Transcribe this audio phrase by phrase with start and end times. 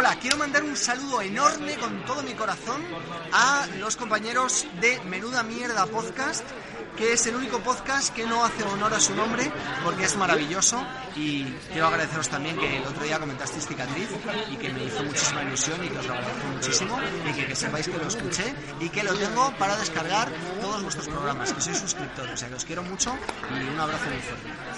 [0.00, 2.80] Hola, quiero mandar un saludo enorme con todo mi corazón
[3.32, 6.44] a los compañeros de Menuda Mierda Podcast,
[6.96, 9.50] que es el único podcast que no hace honor a su nombre
[9.82, 10.80] porque es maravilloso
[11.16, 14.08] y quiero agradeceros también que el otro día comentasteis Cicatriz
[14.52, 17.88] y que me hizo muchísima ilusión y que os lo agradezco muchísimo y que, sepáis
[17.88, 20.28] que lo escuché y que lo tengo para descargar
[20.60, 23.18] todos vuestros programas, que soy suscriptor, o sea que os quiero mucho
[23.50, 24.77] y un abrazo muy.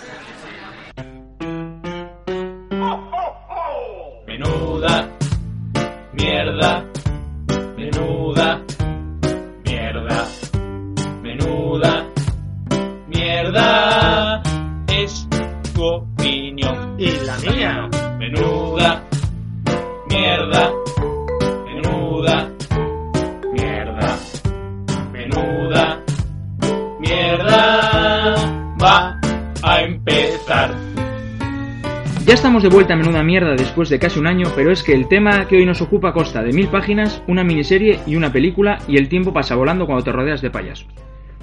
[32.63, 35.47] De vuelta a Menuda Mierda después de casi un año, pero es que el tema
[35.47, 39.09] que hoy nos ocupa consta de mil páginas, una miniserie y una película, y el
[39.09, 40.89] tiempo pasa volando cuando te rodeas de payasos.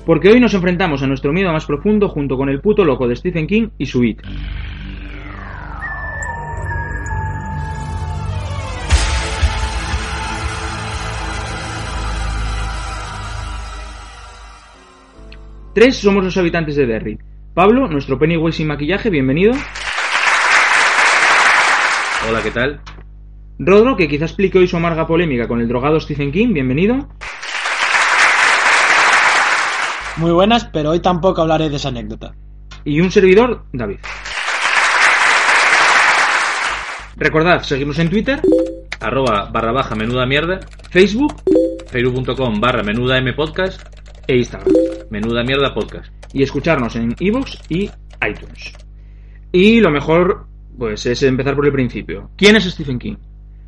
[0.05, 3.15] Porque hoy nos enfrentamos a nuestro miedo más profundo junto con el puto loco de
[3.15, 4.21] Stephen King y su It.
[15.73, 17.17] Tres somos los habitantes de Derry.
[17.53, 19.53] Pablo, nuestro Pennywise sin maquillaje, bienvenido.
[22.27, 22.81] Hola, ¿qué tal?
[23.57, 27.07] Rodro, que quizá explique hoy su amarga polémica con el drogado Stephen King, bienvenido.
[30.17, 32.35] Muy buenas, pero hoy tampoco hablaré de esa anécdota.
[32.83, 33.99] Y un servidor, David.
[37.15, 38.41] Recordad, seguimos en Twitter,
[38.99, 41.41] Arroba barra baja menuda mierda, Facebook
[41.87, 43.81] facebook.com barra menuda m podcast,
[44.27, 44.73] e Instagram.
[45.09, 46.11] menuda mierda podcast.
[46.33, 47.89] Y escucharnos en iVoox y
[48.27, 48.73] iTunes.
[49.53, 52.31] Y lo mejor, pues, es empezar por el principio.
[52.35, 53.15] ¿Quién es Stephen King?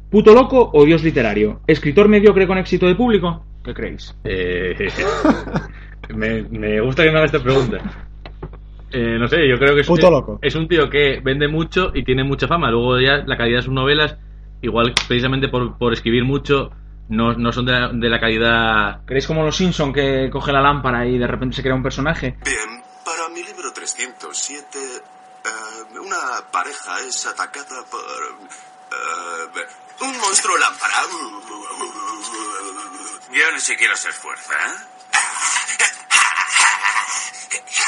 [0.09, 1.61] ¿Puto loco o dios literario?
[1.67, 3.45] ¿Escritor mediocre con éxito de público?
[3.63, 4.15] ¿Qué creéis?
[4.23, 4.75] Eh,
[6.15, 7.77] me, me gusta que me hagas esta pregunta.
[8.91, 10.39] Eh, no sé, yo creo que es, Puto loco.
[10.41, 12.71] es un tío que vende mucho y tiene mucha fama.
[12.71, 14.17] Luego ya la calidad de sus novelas,
[14.61, 16.71] igual precisamente por, por escribir mucho,
[17.09, 19.01] no, no son de la, de la calidad...
[19.05, 22.37] ¿Creéis como los Simpson que coge la lámpara y de repente se crea un personaje?
[22.43, 24.65] Bien, para mi libro 307,
[25.45, 27.99] eh, una pareja es atacada por...
[28.01, 29.67] eh,
[30.01, 30.93] un monstruo lámpara.
[33.31, 34.73] Yo ni siquiera se esfuerza, ¿eh?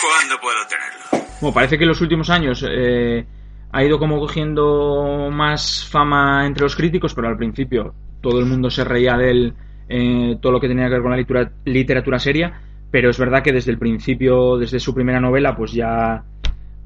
[0.01, 1.27] ¿Cuándo puedo tenerlo?
[1.41, 3.25] Bueno, parece que en los últimos años eh,
[3.71, 8.69] ha ido como cogiendo más fama entre los críticos, pero al principio todo el mundo
[8.69, 9.53] se reía de él,
[9.89, 12.61] eh, todo lo que tenía que ver con la literatura, literatura seria,
[12.91, 16.23] pero es verdad que desde el principio, desde su primera novela, pues ya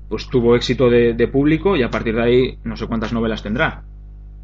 [0.09, 3.41] pues tuvo éxito de, de público y a partir de ahí no sé cuántas novelas
[3.43, 3.83] tendrá.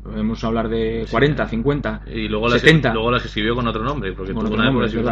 [0.04, 2.94] Podemos hablar de 40, 50, Y luego las, 70.
[2.94, 5.06] luego las escribió con otro nombre, porque Con otro una nombre, que con.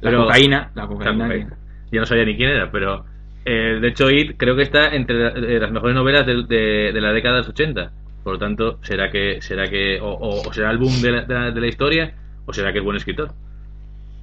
[0.00, 1.28] La Pero- cocaína, la cocaína.
[1.28, 1.46] Que-
[1.90, 3.04] Ya no sabía ni quién era, pero...
[3.44, 7.00] eh, de hecho, It creo que está entre eh, las mejores novelas de, de- de
[7.00, 7.92] la década de los 80.
[8.22, 11.22] Por lo tanto, será que será que o, o- o será el boom de la,
[11.22, 12.14] de la- de la historia
[12.46, 13.32] o será que es buen escritor.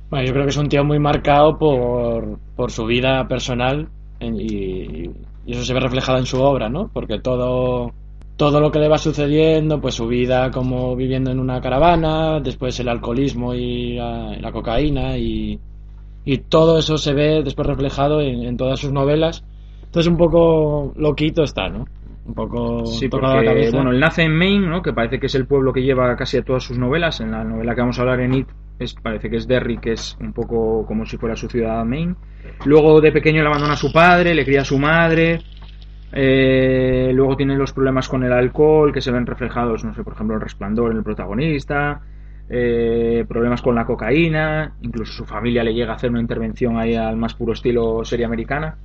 [0.10, 3.90] Bueno, yo creo que es un tío muy marcado por, por su vida personal
[4.20, 5.12] en- y,
[5.46, 6.90] y eso se ve reflejado en su obra, ¿no?
[6.94, 7.92] Porque todo,
[8.38, 12.80] todo lo que le va sucediendo, pues su vida como viviendo en una caravana, después
[12.80, 15.60] el alcoholismo y la, la cocaína y,
[16.26, 19.44] y todo eso se ve después reflejado en, en todas sus novelas.
[19.84, 21.86] Entonces un poco loquito está, ¿no?
[22.26, 23.78] Un poco Sí, tocado la porque cabeza.
[23.78, 24.82] bueno, él nace en Maine, ¿no?
[24.84, 27.20] que parece que es el pueblo que lleva casi a todas sus novelas.
[27.20, 28.48] En la novela que vamos a hablar en It,
[28.84, 32.16] es, parece que es Derry, que es un poco como si fuera su ciudad Maine.
[32.66, 35.40] Luego de pequeño le abandona a su padre, le cría a su madre.
[36.14, 40.14] Eh, luego tiene los problemas con el alcohol que se ven reflejados, no sé, por
[40.14, 42.02] ejemplo, el resplandor en el protagonista.
[42.54, 46.96] eh, problemas con la cocaína, incluso su familia le llega a hacer una intervención ahí
[46.96, 48.76] al más puro estilo serie americana.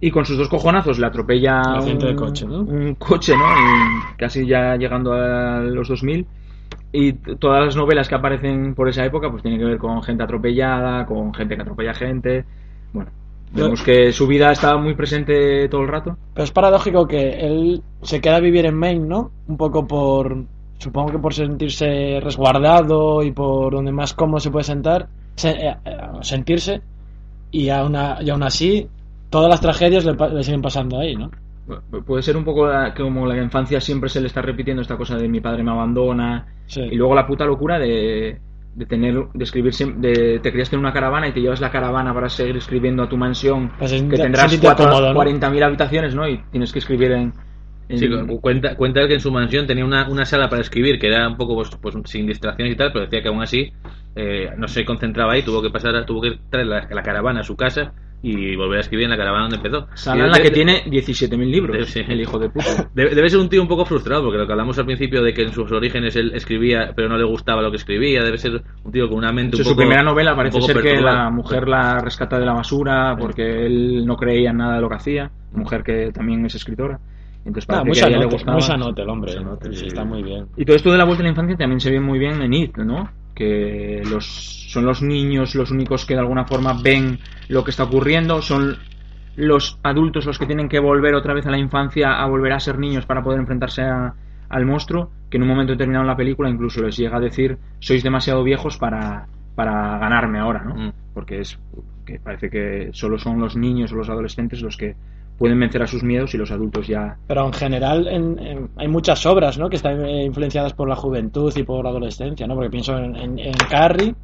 [0.00, 2.60] Y con sus dos cojonazos le atropella Un accidente de un- coche, ¿no?
[2.62, 3.44] un coche, ¿no?
[3.44, 6.26] Y casi ya llegando a los 2000.
[6.92, 10.22] Y todas las novelas que aparecen por esa época pues tienen que ver con gente
[10.24, 12.44] atropellada, con gente que atropella gente.
[12.92, 13.10] Bueno,
[13.52, 16.18] vemos que su vida está muy presente todo el rato.
[16.34, 19.30] Pero es paradójico que él se queda a vivir en Maine, ¿no?
[19.48, 20.44] Un poco por.
[20.78, 25.76] Supongo que por sentirse resguardado y por donde más cómodo se puede sentar, se- eh,
[25.84, 26.82] eh, sentirse.
[27.52, 28.88] Y aún, y aún así,
[29.30, 31.30] todas las tragedias le, le siguen pasando ahí, ¿no?
[31.90, 34.96] Pu- Puede ser un poco la- como la infancia siempre se le está repitiendo esta
[34.96, 36.46] cosa de mi padre me abandona.
[36.66, 36.80] Sí.
[36.82, 38.38] Y luego la puta locura de,
[38.74, 41.70] de tener, de escribir, siem- de, te criaste en una caravana y te llevas la
[41.70, 44.44] caravana para seguir escribiendo a tu mansión, Pues es- que tendrás
[45.12, 45.14] ¿no?
[45.14, 46.28] 40.000 habitaciones, ¿no?
[46.28, 47.32] Y tienes que escribir en,
[47.94, 50.98] Sí, En- cu- cuenta, cuenta que en su mansión tenía una, una sala para escribir
[50.98, 53.70] que era un poco pues, pues, sin distracciones y tal, pero decía que aún así
[54.16, 57.40] eh, no se concentraba ahí, tuvo que pasar, a- tuvo que traer la, la caravana
[57.40, 57.92] a su casa
[58.24, 59.88] y volver a escribir en la caravana donde empezó.
[59.94, 62.00] Sala en la que de- tiene 17.000 libros, de- sí.
[62.06, 62.88] el hijo de puta.
[62.94, 65.34] Debe, debe ser un tío un poco frustrado, porque lo que hablamos al principio de
[65.34, 68.62] que en sus orígenes él escribía, pero no le gustaba lo que escribía, debe ser
[68.84, 69.76] un tío con una mente Su un poco.
[69.78, 74.16] primera novela parece ser que la mujer la rescata de la basura porque él no
[74.16, 75.30] creía en nada de lo que hacía.
[75.52, 76.98] Mujer que también es escritora.
[77.44, 78.52] Entonces Ah, muy le sanote, gustaba.
[78.52, 79.32] muy sanote el hombre.
[79.32, 79.86] Sanote, sí, sí.
[79.88, 80.46] está muy bien.
[80.56, 82.52] Y todo esto de la vuelta a la infancia también se ve muy bien en
[82.54, 83.10] It, ¿no?
[83.34, 84.26] Que los,
[84.70, 87.18] son los niños los únicos que de alguna forma ven
[87.48, 88.76] lo que está ocurriendo, son
[89.36, 92.60] los adultos los que tienen que volver otra vez a la infancia, a volver a
[92.60, 94.14] ser niños para poder enfrentarse a-
[94.50, 97.56] al monstruo, que en un momento determinado en la película incluso les llega a decir,
[97.80, 100.74] sois demasiado viejos para, para ganarme ahora, ¿no?
[100.74, 100.92] Mm.
[101.14, 101.58] Porque es
[102.04, 104.94] que parece que solo son los niños o los adolescentes los que
[105.38, 108.88] pueden vencer a sus miedos y los adultos ya Pero en general en- en- hay
[108.88, 109.68] muchas obras ¿no?
[109.68, 112.54] que están eh, influenciadas por la juventud y por la adolescencia, ¿no?
[112.54, 114.14] porque pienso en, en, en Carrie,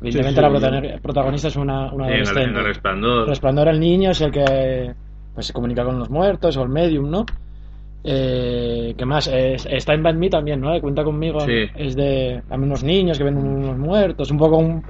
[0.00, 2.42] evidentemente sí, la protagonista es una, una adolescente.
[2.44, 3.28] en el resplandor.
[3.28, 4.94] Resplandor el niño es el que
[5.34, 7.26] pues, se comunica con los muertos o el medium, ¿no?
[8.06, 9.28] Eh, ¿Qué más?
[9.28, 10.78] Eh, está en Bad Me también, ¿no?
[10.80, 11.40] Cuenta conmigo.
[11.40, 11.64] Sí.
[11.74, 14.82] Es de también unos niños que ven unos muertos, un poco un,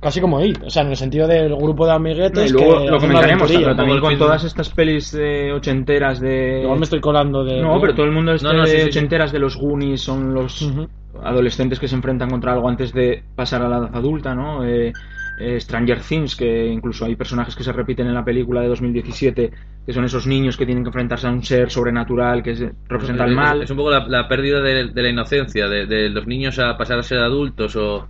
[0.00, 2.50] casi como It, o sea, en el sentido del grupo de amiguetes.
[2.50, 6.60] y luego que lo comentaremos, pero también con todas estas pelis de ochenteras de...
[6.62, 7.60] Igual me estoy colando de.
[7.60, 8.88] No, pero todo el mundo este No, no, sí, de sí, sí.
[8.90, 10.70] ochenteras de los Goonies son los
[11.22, 14.64] adolescentes que se enfrentan contra algo antes de pasar a la edad adulta, ¿no?
[14.64, 14.92] Eh,
[15.40, 19.50] eh, Stranger Things, que incluso hay personajes que se repiten en la película de 2017,
[19.86, 23.24] que son esos niños que tienen que enfrentarse a un ser sobrenatural que es- representa
[23.24, 23.62] el mal.
[23.62, 26.76] Es un poco la, la pérdida de, de la inocencia, de, de los niños a
[26.76, 28.08] pasar a ser adultos o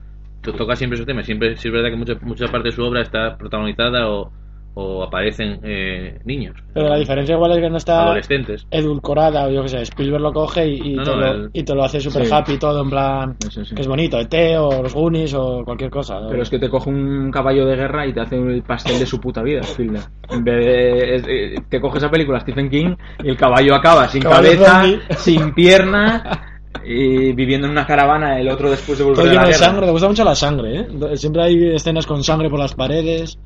[0.52, 1.26] toca siempre esos temas.
[1.26, 4.30] Siempre sí es verdad que mucha, mucha parte de su obra está protagonizada o,
[4.74, 8.64] o aparecen eh, niños, Pero la diferencia igual es que no está adolescentes.
[8.70, 11.50] edulcorada, o yo qué sé, Spielberg lo coge y, y No, te, no, lo, el-
[11.52, 12.32] y te lo hace super Sí.
[12.32, 13.74] happy todo en plan Eso sí.
[13.74, 16.20] que es bonito, ET o los Goonies o cualquier cosa.
[16.20, 16.28] ¿no?
[16.28, 19.06] Pero es que te coge un caballo de guerra y te hace el pastel de
[19.06, 20.04] su puta vida, Spielberg.
[20.30, 24.06] En vez de, es- eh, te coge esa película Stephen King y el caballo acaba
[24.06, 25.00] sin Caballo cabeza, zombie.
[25.16, 26.22] sin pierna
[26.84, 29.54] y viviendo en una caravana, el otro después de volver todo de lleno la de
[29.54, 29.66] guerra.
[29.66, 31.16] sangre, te gusta mucho la sangre, ¿eh?
[31.16, 33.38] Siempre hay escenas con sangre por las paredes.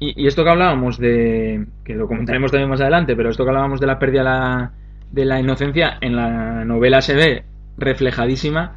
[0.00, 3.50] Y, y esto que hablábamos de, que lo comentaremos también más adelante, pero esto que
[3.50, 4.72] hablábamos de la pérdida de la,
[5.10, 7.44] de la inocencia, en la novela se ve
[7.76, 8.76] reflejadísima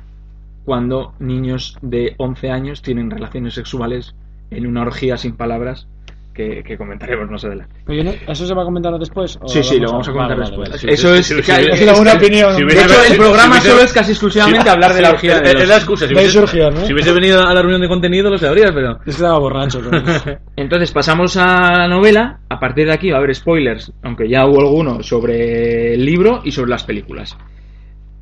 [0.65, 4.15] cuando niños de 11 años tienen relaciones sexuales
[4.51, 5.87] en una orgía sin palabras
[6.33, 7.75] que, que comentaremos más adelante.
[7.85, 9.37] Pero yo no- ¿Eso se va a comentar después?
[9.41, 10.69] ¿O Sí, sí, lo vamos a comentar Vale, después.
[10.81, 10.93] vale.
[10.93, 12.53] Eso es, es una opinión.
[12.55, 15.01] si De De hubiese- hecho, el programa si hubiese- solo es casi exclusivamente hablar de
[15.01, 16.07] la orgía es, de es la excusa.
[16.07, 16.85] Si hubiese, surgió, ¿no?
[16.85, 18.91] si hubiese venido a la reunión de contenido lo sabrías, pero...
[18.97, 19.81] Es que estaba borracho.
[19.91, 22.39] pero- Entonces pasamos a la novela.
[22.49, 26.41] A partir de aquí va a haber spoilers, aunque ya hubo alguno sobre el libro
[26.43, 27.37] y sobre las películas.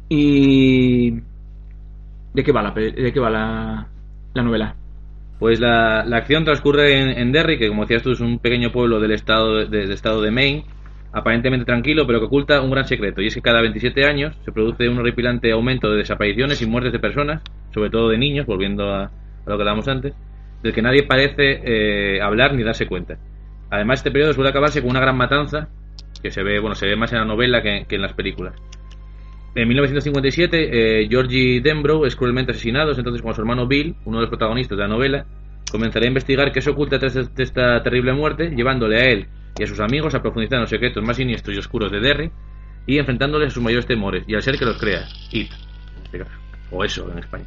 [0.08, 1.12] Y
[2.34, 3.88] ¿de qué va la de qué va la,
[4.34, 4.76] la novela?
[5.40, 9.00] Pues la, la acción transcurre en, Derry, que como decías tú es un pequeño pueblo
[9.00, 10.66] del estado de, del estado de Maine,
[11.14, 14.52] aparentemente tranquilo, pero que oculta un gran secreto, y es que cada 27 años se
[14.52, 17.42] produce un horripilante aumento de desapariciones y muertes de personas,
[17.74, 19.12] sobre todo de niños, volviendo a, a
[19.46, 20.14] lo que hablábamos antes,
[20.62, 23.18] del que nadie parece eh, hablar ni darse cuenta.
[23.70, 25.70] Además, este periodo suele acabarse con una gran matanza,
[26.22, 28.56] que se ve, bueno, se ve más en la novela que, que en las películas.
[29.60, 34.22] En 1957, eh, Georgie Denbrough es cruelmente asesinado, entonces como su hermano Bill, uno de
[34.22, 35.26] los protagonistas de la novela,
[35.70, 39.64] comenzará a investigar qué se oculta tras de esta terrible muerte, llevándole a él y
[39.64, 42.32] a sus amigos a profundizar en los secretos más siniestros y oscuros de Derry
[42.88, 45.02] y enfrentándoles a sus mayores temores y al ser que los crea,
[45.34, 45.52] It,
[46.06, 46.24] este
[46.72, 47.46] o eso en España.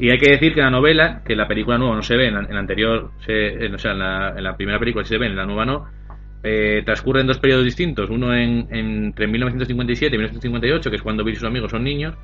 [0.00, 2.34] Y hay que decir que la novela, que la película nueva no se ve, en
[2.34, 5.16] la, en la anterior, se, en, o sea, en la, en la primera película se
[5.16, 5.86] ve, en la nueva no,
[6.44, 11.02] eh, transcurre en dos periodos distintos, uno en, en- entre 1957 y 1958, que es
[11.02, 12.14] cuando Bill y sus amigos son niños,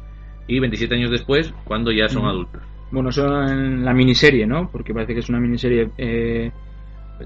[0.47, 2.31] y 27 años después, cuando ya son Ujú.
[2.31, 2.63] adultos.
[2.93, 4.69] Bueno, eso en la miniserie, ¿no?
[4.71, 5.89] Porque parece que es una miniserie.
[5.97, 6.51] eh,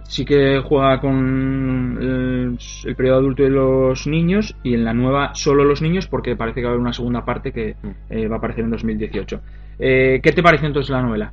[0.08, 5.34] sí que juega con el, el periodo adulto de los niños y en la nueva
[5.34, 7.88] solo los niños porque parece que va a haber una segunda parte que Mm.
[8.10, 9.40] eh, va a aparecer en 2018.
[9.78, 11.32] Eh, ¿Qué te pareció entonces la novela?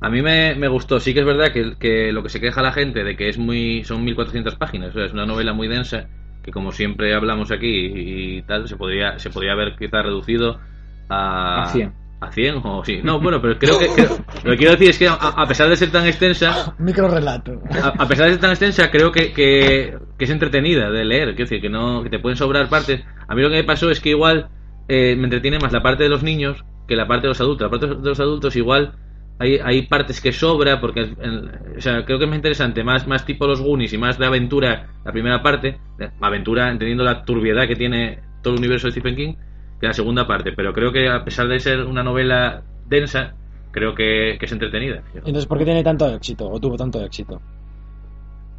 [0.00, 2.60] A mí me, me gustó, sí que es verdad que, que lo que se queja
[2.62, 5.66] la gente de que es muy son 1400 páginas, o sea, es una novela muy
[5.68, 6.08] densa
[6.42, 10.60] que como siempre hablamos aquí y, y tal, se podría se podría haber quizá reducido
[11.08, 11.92] a A 100.
[12.20, 13.00] a 100 o sí.
[13.02, 15.68] No, bueno, pero creo que creo- lo que quiero decir es que a, a pesar
[15.70, 17.60] de ser tan extensa, Micro relato.
[17.70, 21.28] a, a pesar de ser tan extensa, creo que, que, que es entretenida de leer.
[21.34, 23.02] Quiero decir, que no que te pueden sobrar partes.
[23.26, 24.48] A mí lo que me pasó es que igual
[24.88, 27.64] eh, me entretiene más la parte de los niños que la parte de los adultos.
[27.66, 28.92] La parte de los adultos igual
[29.38, 33.06] hay, hay partes que sobra porque en- o sea, creo que es más interesante, más,
[33.06, 35.78] más tipo los Goonies y más de aventura la primera parte.
[35.98, 39.34] eh, Aventura entendiendo la turbiedad que tiene todo el universo de Stephen King
[39.80, 40.52] que la segunda parte.
[40.52, 43.34] Pero creo que a pesar de ser una novela densa,
[43.72, 45.02] creo que, que es entretenida.
[45.14, 46.48] Entonces, ¿por qué tiene tanto éxito?
[46.48, 47.40] ¿O tuvo tanto éxito?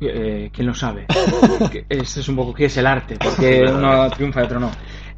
[0.01, 1.05] Eh, ¿Quién lo sabe?
[1.71, 4.71] Que Este es un poco qué es el arte, porque uno triunfa y otro no.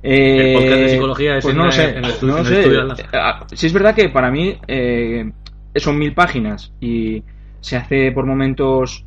[0.03, 1.89] Eh, El podcast de psicología es pues en no lo sé.
[1.97, 2.59] en el no lo en el sé.
[2.59, 3.03] estudio al lado.
[3.13, 5.31] Ah, Sí es verdad que para mí eh,
[5.79, 7.23] son mil páginas y
[7.59, 9.05] se hace por momentos,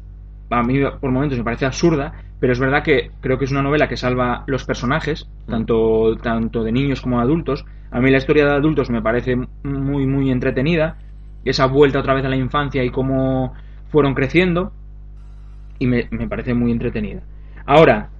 [0.50, 3.62] a mí por momentos me parece absurda, pero es verdad que creo que es una
[3.62, 5.50] novela que salva los personajes, Mm.
[5.50, 7.64] tanto, tanto de niños como de adultos.
[7.90, 10.96] A mí la historia de adultos me parece muy, muy entretenida.
[11.44, 13.52] Esa vuelta otra vez a la infancia y cómo
[13.90, 14.72] fueron creciendo
[15.78, 17.22] y me, me parece muy entretenida.
[17.66, 18.10] Ahora,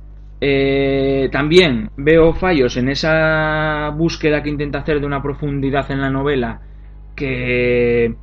[0.40, 6.10] eh, también veo fallos en esa búsqueda que intenta hacer de una profundidad en la
[6.10, 6.60] novela
[7.14, 8.14] que,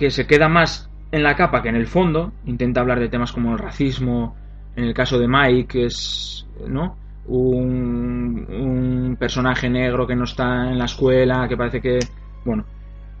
[0.00, 2.32] que se queda más en la capa que en el fondo.
[2.46, 4.34] Intenta hablar de temas como el racismo,
[4.74, 6.96] en el caso de Mike, que es ¿no?
[7.26, 11.98] un, un personaje negro que no está en la escuela, que parece que,
[12.46, 12.64] bueno,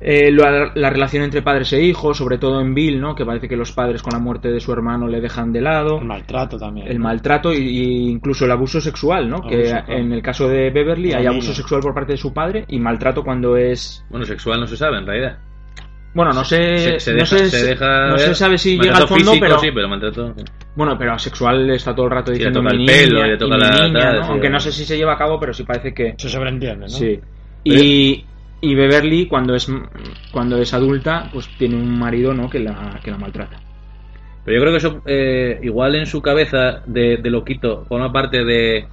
[0.00, 3.14] eh, la, la relación entre padres e hijos, sobre todo en Bill, ¿no?
[3.14, 5.98] Que parece que los padres con la muerte de su hermano le dejan de lado.
[5.98, 6.88] El maltrato también.
[6.88, 7.04] El ¿no?
[7.04, 9.36] maltrato y, y incluso el abuso sexual, ¿no?
[9.36, 9.92] Abuso, que claro.
[9.92, 13.22] en el caso de Beverly hay abuso sexual por parte de su padre y maltrato
[13.22, 14.02] cuando es...
[14.08, 15.49] Bueno, sexual no se sabe en realidad.
[16.12, 18.20] Bueno, no sé, Se, se no deja, sé, se deja no ver.
[18.20, 19.58] se sabe si llega al fondo, físico, pero...
[19.60, 20.34] sí, pero maltrato.
[20.74, 23.36] Bueno, pero asexual está todo el rato Sí, le diciendo toca mi el pelo, le
[23.36, 24.22] toca la- niña, tal, ¿no?
[24.24, 26.14] sí, Aunque no sé si se lleva a cabo, pero sí parece que...
[26.18, 26.88] Se sobreentiende, ¿no?
[26.88, 27.20] Sí.
[27.62, 28.24] Y,
[28.60, 29.70] y Beverly, cuando es,
[30.32, 32.50] cuando es adulta, pues tiene un marido, ¿no?
[32.50, 33.58] Que la, que la maltrata.
[34.44, 38.44] Pero yo creo que eso, eh, igual en su cabeza de, de loquito, forma parte
[38.44, 38.86] de.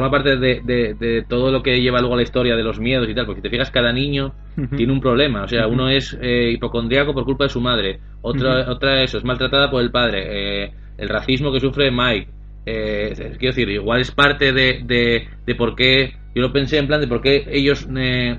[0.00, 2.80] Forma parte de, de- de todo lo que lleva luego a la historia de los
[2.80, 3.26] miedos y tal.
[3.26, 4.32] Porque si te fijas, cada niño
[4.76, 5.42] tiene un problema.
[5.44, 8.00] O sea, uno es eh, hipocondriaco por culpa de su madre.
[8.22, 8.70] Otra, Ujú.
[8.72, 10.64] otra eso, es maltratada por el padre.
[10.64, 12.28] eh, el racismo que sufre Mike.
[12.66, 16.14] Eh, quiero decir, igual es parte de, de, de por qué.
[16.34, 17.86] Yo lo pensé en plan de por qué ellos.
[17.96, 18.38] eh,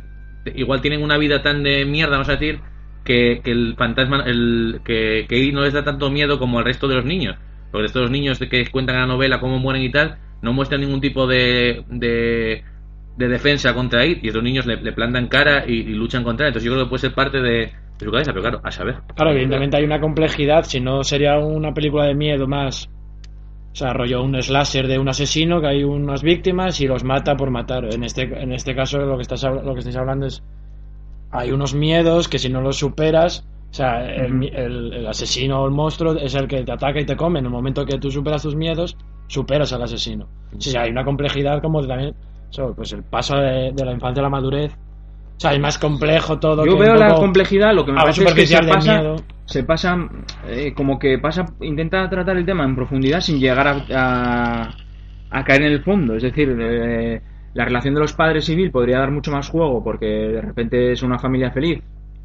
[0.56, 2.60] igual tienen una vida tan de mierda, vamos a decir.
[3.04, 4.24] Que, que el fantasma.
[4.26, 7.36] El, que, que no les da tanto miedo como al resto de los niños.
[7.72, 10.82] Porque estos niños de que cuentan en la novela cómo mueren y tal, no muestran
[10.82, 12.64] ningún tipo de, de,
[13.18, 14.24] de defensa contra It.
[14.24, 16.50] Y estos niños le, le plantan cara y, luchan contra él.
[16.50, 18.96] Entonces yo creo que puede ser parte de, su cabeza, pero claro, a saber.
[19.16, 22.90] Claro, evidentemente hay una complejidad, si no sería una película de miedo más.
[23.72, 27.38] O sea, rollo un slasher de un asesino que hay unas víctimas y los mata
[27.38, 27.86] por matar.
[27.94, 30.44] En este, en este caso lo que, estás, lo que estáis hablando es...
[31.34, 33.48] Hay unos miedos que si no los superas...
[33.72, 37.06] O sea, el, el- el asesino o el monstruo es el que te ataca y
[37.06, 37.40] te come.
[37.40, 38.98] En el momento que tú superas tus miedos,
[39.28, 40.28] superas al asesino.
[40.56, 42.14] O sea, hay una complejidad como de también...
[42.76, 44.74] pues el paso de, de la infancia a la madurez.
[44.74, 46.66] O sea, es más complejo todo.
[46.66, 49.16] Yo que veo la complejidad, lo que me parece es que se pasa, miedo.
[49.46, 49.98] se pasa
[50.48, 54.76] eh, como que pasa, intenta tratar el tema en profundidad sin llegar a, a,
[55.32, 56.16] a caer en el fondo.
[56.16, 57.22] Es decir, eh,
[57.54, 61.02] la relación de los padres Bill podría dar mucho más juego porque de repente es
[61.04, 61.82] una familia feliz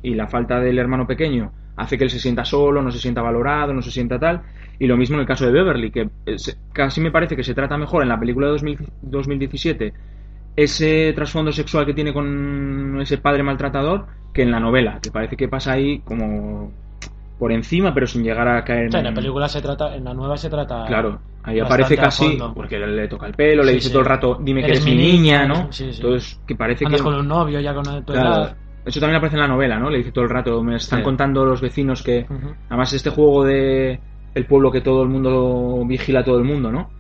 [0.07, 3.23] y la falta del hermano pequeño hace que él se sienta solo, no se sienta
[3.23, 4.43] valorado, no se sienta tal.
[4.79, 7.43] Y lo mismo en el caso de Beverly, que eh, se- casi me parece que
[7.45, 9.93] se trata mejor en la película de 2000 2017
[10.57, 15.37] ese trasfondo sexual que tiene con ese padre maltratador que en la novela, que parece
[15.37, 16.71] que pasa ahí como
[17.39, 20.05] por encima, pero sin llegar a caer O sea, en la película se trata, en
[20.05, 20.87] la nueva se trata.
[20.87, 23.93] Claro, ahí aparece casi, porque le, toca el pelo, le dice sí.
[23.93, 25.69] todo el rato, dime que Eres mi niña, niña, ¿no?
[25.73, 26.03] sí, sí.
[26.03, 27.05] Entonces, que parece Andas que...
[27.05, 28.57] con un novio ya con tu Claro, edad.
[28.87, 29.91] Eso también aparece en la novela, ¿no?
[29.91, 31.05] Le dice todo el rato, me están Sí.
[31.05, 32.25] contando los vecinos que...
[32.69, 33.99] Además, este juego de
[34.35, 36.91] el pueblo que todo el mundo vigila a todo el mundo, ¿no?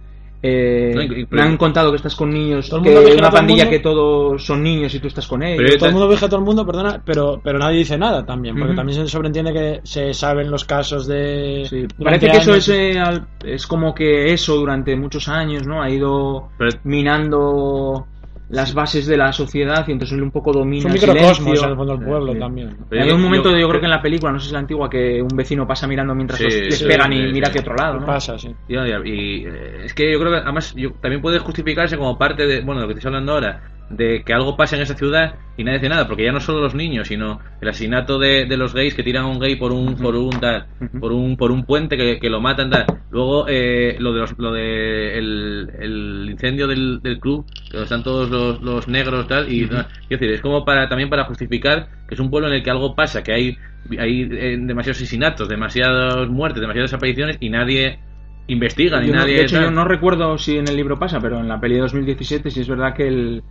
[0.43, 3.05] Eh, No, y- y- me han contado que estás con niños, Todo el que mundo
[3.07, 3.76] vigila una a todo el pandilla mundo.
[3.76, 5.62] que todos son niños y tú estás con ellos.
[5.64, 8.25] Pero Todo el mundo veja a todo el mundo, perdona, pero, pero nadie dice nada
[8.25, 11.64] también, porque también se sobreentiende que se saben los casos de.
[11.69, 15.83] Sí, Parece que eso es, eh, al- es como que eso durante muchos años, ¿no?
[15.83, 18.07] Ha ido Pero- minando
[18.49, 21.62] las bases de la sociedad y entonces él un poco domina Es un el microcosmos
[21.65, 22.38] el fondo del pueblo Sí.
[22.38, 22.76] también.
[22.88, 24.49] Pero Hay yo- un momento, yo, yo- creo que en la película, no sé si
[24.50, 27.19] es la antigua, que un vecino pasa mirando mientras Sí, los- les sí, pegan sí,
[27.19, 27.33] y sí.
[27.33, 28.07] mira hacia otro lado, ¿no?
[28.07, 28.55] Pasa, sí.
[28.69, 32.61] Y eh, es que yo creo que además yo- también puede justificarse como parte de,
[32.61, 35.64] bueno, de lo que estoy hablando ahora, de que algo pasa en esa ciudad y
[35.64, 38.75] nadie hace nada, porque ya no solo los niños, sino el asesinato de, de los
[38.75, 40.66] gays que tiran a un gay por un, por un tal,
[41.00, 42.87] por un, por un puente que, que lo matan tal.
[43.11, 48.02] Luego eh, lo de los, lo de el, el incendio del, del club, que están
[48.02, 52.14] todos los, los negros tal, y quiero decir, es como para también para justificar que
[52.14, 53.57] es un pueblo en el que algo pasa, que hay,
[53.99, 57.99] hay eh, demasiados asesinatos, demasiadas muertes, demasiadas desapariciones y nadie
[58.49, 59.64] investiga ni Yo no- nadie de hecho, tal.
[59.64, 62.61] yo no recuerdo si en el libro pasa, pero en la peli de 2017 sí
[62.61, 63.43] es verdad que el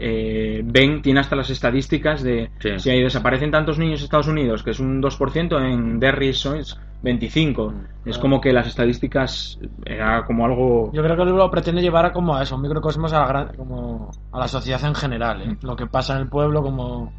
[0.00, 2.70] eh, Ben tiene hasta las estadísticas de Sí.
[2.78, 6.60] si ahí desaparecen tantos niños en Estados Unidos, que es un 2%, en Derry son,
[7.02, 7.74] 25.
[8.06, 10.90] Es como que las estadísticas era como algo...
[10.92, 13.26] Yo creo que el libro pretende llevar a como a eso, un microcosmos a la,
[13.28, 15.56] gran- como a la sociedad en general, ¿eh?
[15.62, 17.12] lo que pasa en el pueblo como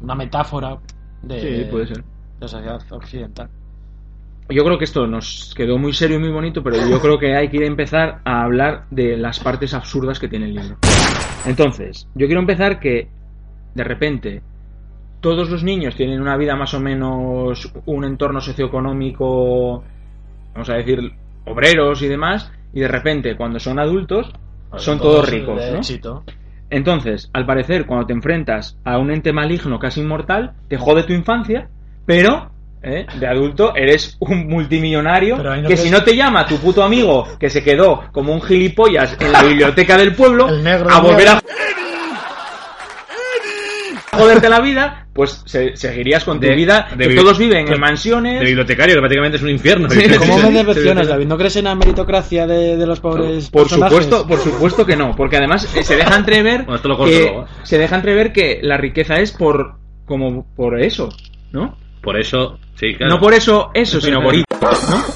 [0.00, 0.78] una metáfora
[1.22, 1.98] de, Sí, puede ser.
[1.98, 2.04] de
[2.40, 3.48] la sociedad occidental.
[4.50, 7.36] Yo creo que esto nos quedó muy serio y muy bonito, pero yo creo que
[7.36, 10.76] hay que empezar a hablar de las partes absurdas que tiene el libro.
[11.46, 13.08] Entonces, yo quiero empezar que
[13.74, 14.42] de repente
[15.20, 19.82] todos los niños tienen una vida más o menos un entorno socioeconómico,
[20.52, 21.12] vamos a decir,
[21.44, 24.32] obreros y demás, y de repente cuando son adultos
[24.76, 25.78] son todos ricos, ¿no?
[25.78, 26.24] éxito.
[26.70, 31.14] Entonces, al parecer, cuando te enfrentas a un ente maligno casi inmortal, te jode tu
[31.14, 31.70] infancia,
[32.04, 32.50] pero
[32.82, 33.06] ¿eh?
[33.18, 37.50] de adulto eres un multimillonario no que si no te llama tu puto amigo que
[37.50, 41.40] se quedó como un gilipollas en la biblioteca del pueblo El negro a volver a
[44.12, 47.72] joderte la vida, pues se- seguirías con tu De- vida, de que bi- todos viven
[47.72, 48.40] en mansiones.
[48.40, 49.88] De bibliotecario, que prácticamente es un infierno.
[49.90, 51.06] Sí, ¿Cómo me decepcionas.
[51.08, 51.26] David?
[51.26, 54.04] ¿No crees en la meritocracia de, de los pobres Por personajes?
[54.04, 57.12] supuesto, por supuesto que no, porque además eh, se deja entrever Bueno, esto lo corto
[57.12, 57.46] que luego, ¿eh?
[57.62, 61.10] se deja entrever que la riqueza es por como por eso,
[61.52, 61.76] ¿no?
[62.02, 63.14] Por eso, sí, claro.
[63.14, 64.44] No por eso eso, sino por ir.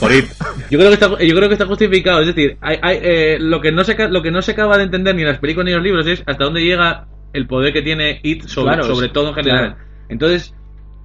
[0.01, 0.25] Por ir.
[0.71, 2.21] Yo creo que está, yo creo que está justificado.
[2.21, 4.85] Es decir, hay, hay, eh, lo, que no se, lo que no se acaba de
[4.85, 7.73] entender ni en las películas ni en los libros es hasta dónde llega el poder
[7.73, 9.75] que tiene It sobre, Claro, sobre todo en general.
[9.75, 9.77] claro.
[10.09, 10.55] Entonces,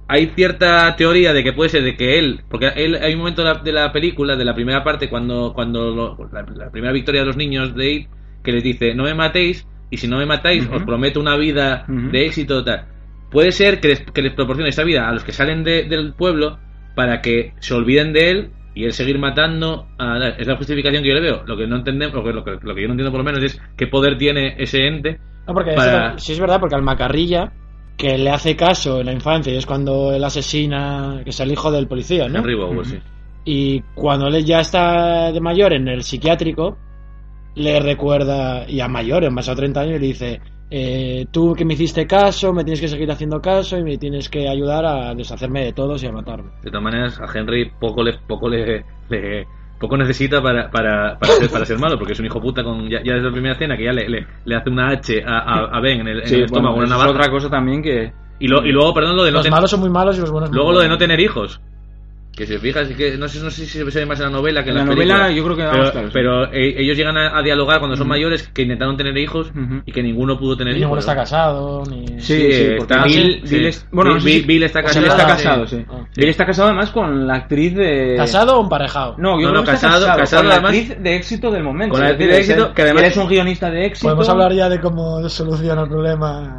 [0.08, 3.42] hay cierta teoría de que puede ser de que él, porque él, hay un momento
[3.42, 6.92] de la, de la película, de la primera parte, cuando, cuando lo- la, la primera
[6.92, 8.08] victoria de los niños de It,
[8.42, 11.84] que les dice, no me matéis, y si no me matáis, os prometo una vida
[12.10, 12.84] de éxito tal.
[13.30, 16.14] Puede ser que les, que les proporcione esa vida a los que salen de- del
[16.14, 16.58] pueblo
[16.94, 21.08] para que se olviden de él y él seguir matando a, es la justificación que
[21.10, 22.94] yo le veo lo que no entendemos lo que, lo que, lo que yo no
[22.94, 26.32] entiendo por lo menos es qué poder tiene ese ente No, porque para- eso- sí
[26.32, 27.52] es verdad, porque al Macarrilla,
[27.96, 31.50] que le hace caso en la infancia, y es cuando él asesina, que es el
[31.50, 32.38] hijo del policía, ¿no?
[32.38, 32.98] Henry Bower, sí.
[33.44, 36.76] Y cuando él ya está de mayor en el psiquiátrico,
[37.56, 41.64] le recuerda, y a mayor, en más de 30 años, le dice, eh, tú que
[41.64, 45.14] me hiciste caso, me tienes que seguir haciendo caso y me tienes que ayudar a
[45.14, 46.50] deshacerme de todos y a matarme.
[46.62, 49.46] de todas maneras a Henry poco le poco le, le-
[49.80, 52.88] poco necesita para, para, para, ser, para ser malo porque es un hijo puta con
[52.90, 55.38] ya, ya desde la primera escena que ya le, le, le hace una H a,
[55.38, 57.80] a, a Ben en el, en Sí, el estómago bueno, una es otra cosa también
[57.82, 60.18] que y, lo, y luego perdón lo de no Los ten- malos son muy malos
[60.18, 61.60] y los buenos muy luego lo de no tener hijos
[62.38, 64.26] que si te fijas es que no sé, no sé si se ve más en
[64.26, 65.34] la novela que en, la novela películas.
[65.34, 65.56] yo creo
[65.92, 66.50] que pero, sí.
[66.54, 69.50] eh, ellos llegan a, a dialogar cuando son mayores que intentaron tener hijos
[69.84, 72.06] y que ninguno pudo tener Y ninguno está casado, ni...
[72.20, 73.66] Sí, sí, porque está- Bill, sí, Bill sí.
[73.66, 75.42] es- bueno, no Bill- sé si- Bill- Bill está o sea, casado, está sí.
[75.44, 75.84] casado, sí.
[75.90, 76.06] Ah.
[76.16, 79.16] Bill está casado además con la actriz de ¿Casado o emparejado?
[79.18, 81.50] No, yo No, creo no, que está casado- casado, con la además- actriz de éxito
[81.50, 81.94] del momento.
[81.94, 84.06] Con la actriz de éxito, que además- él es un guionista de éxito.
[84.06, 86.56] Podemos hablar ya de cómo soluciona el problema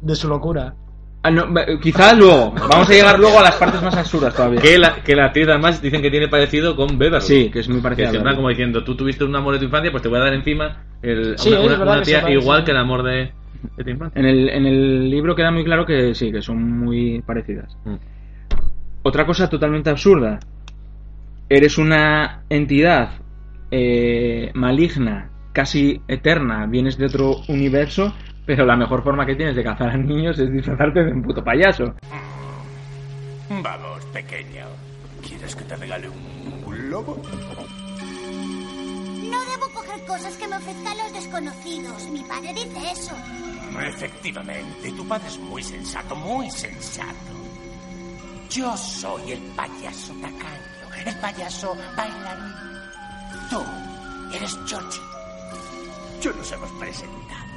[0.00, 0.74] de su locura.
[1.22, 2.52] Ah, no, va- quizá luego.
[2.52, 4.60] Vamos a llegar luego a las partes más absurdas todavía.
[4.60, 7.68] que la, que la actriz además dicen que tiene parecido con Beverly Sí, que es
[7.68, 8.14] muy que parecido.
[8.14, 10.22] en plan como diciendo tú tuviste un amor de tu infancia pues te voy a
[10.22, 13.32] dar encima el, Sí, una, que tía igual que el amor de,
[13.76, 16.62] de tu infancia En el, en el libro queda muy claro que sí, que son
[16.78, 17.76] muy parecidas.
[17.84, 17.94] Mm.
[19.02, 20.40] Otra cosa totalmente absurda.
[21.50, 23.10] Eres una entidad
[23.70, 28.14] eh, maligna, casi eterna, vienes de otro universo,
[28.46, 31.42] pero la mejor forma que tienes de cazar a niños es disfrazarte de un puto
[31.42, 31.84] payaso.
[33.48, 34.66] Vamos, pequeño.
[35.26, 37.20] ¿Quieres que te regale un globo?
[39.30, 42.08] No debo coger cosas que me ofrezcan los desconocidos.
[42.10, 43.14] Mi padre dice eso.
[43.86, 47.32] Efectivamente, tu padre es muy sensato, muy sensato.
[48.50, 52.54] Yo soy el payaso tacaño, el payaso bailarín.
[53.48, 53.62] Tú
[54.34, 55.00] eres Georgie.
[56.20, 57.49] Yo nos hemos presentado.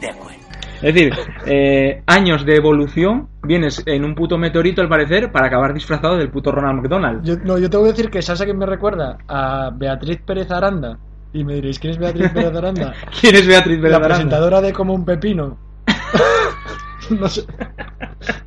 [0.00, 0.38] De acuerdo.
[0.80, 1.12] Es decir,
[1.46, 6.30] eh, años de evolución, vienes en un puto meteorito al parecer para acabar disfrazado del
[6.30, 7.24] puto Ronald McDonald.
[7.24, 9.18] Yo, no, yo tengo que decir que ¿sabes a quién me recuerda?
[9.26, 10.98] A Beatriz Pérez Aranda.
[11.32, 12.94] Y me diréis, ¿quién es Beatriz Pérez Aranda?
[13.20, 14.08] ¿Quién es Beatriz La Pérez Aranda?
[14.08, 15.58] presentadora de Como un Pepino.
[17.18, 17.44] no sé.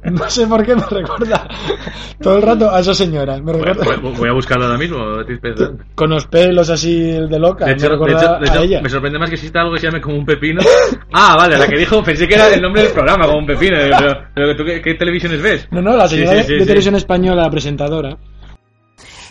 [0.04, 1.47] No sé por qué me recuerda
[2.21, 3.39] todo el rato a esa señora.
[3.41, 4.97] Me recuerda voy- voy a buscarlo ahora mismo
[5.95, 7.65] con los pelos así de loca.
[7.65, 8.82] de hecho, me de recuerda hecho- de a hecho, ella.
[8.82, 10.62] me sorprende más que exista algo que se llame como un pepino
[11.13, 13.78] ah vale la que dijo pensé que era el nombre del programa como un pepino
[13.97, 15.67] pero, pero ¿tú qué, qué televisiones ves?
[15.71, 16.65] No, no, la señora sí, de- sí, de sí.
[16.65, 18.17] televisión española, la presentadora.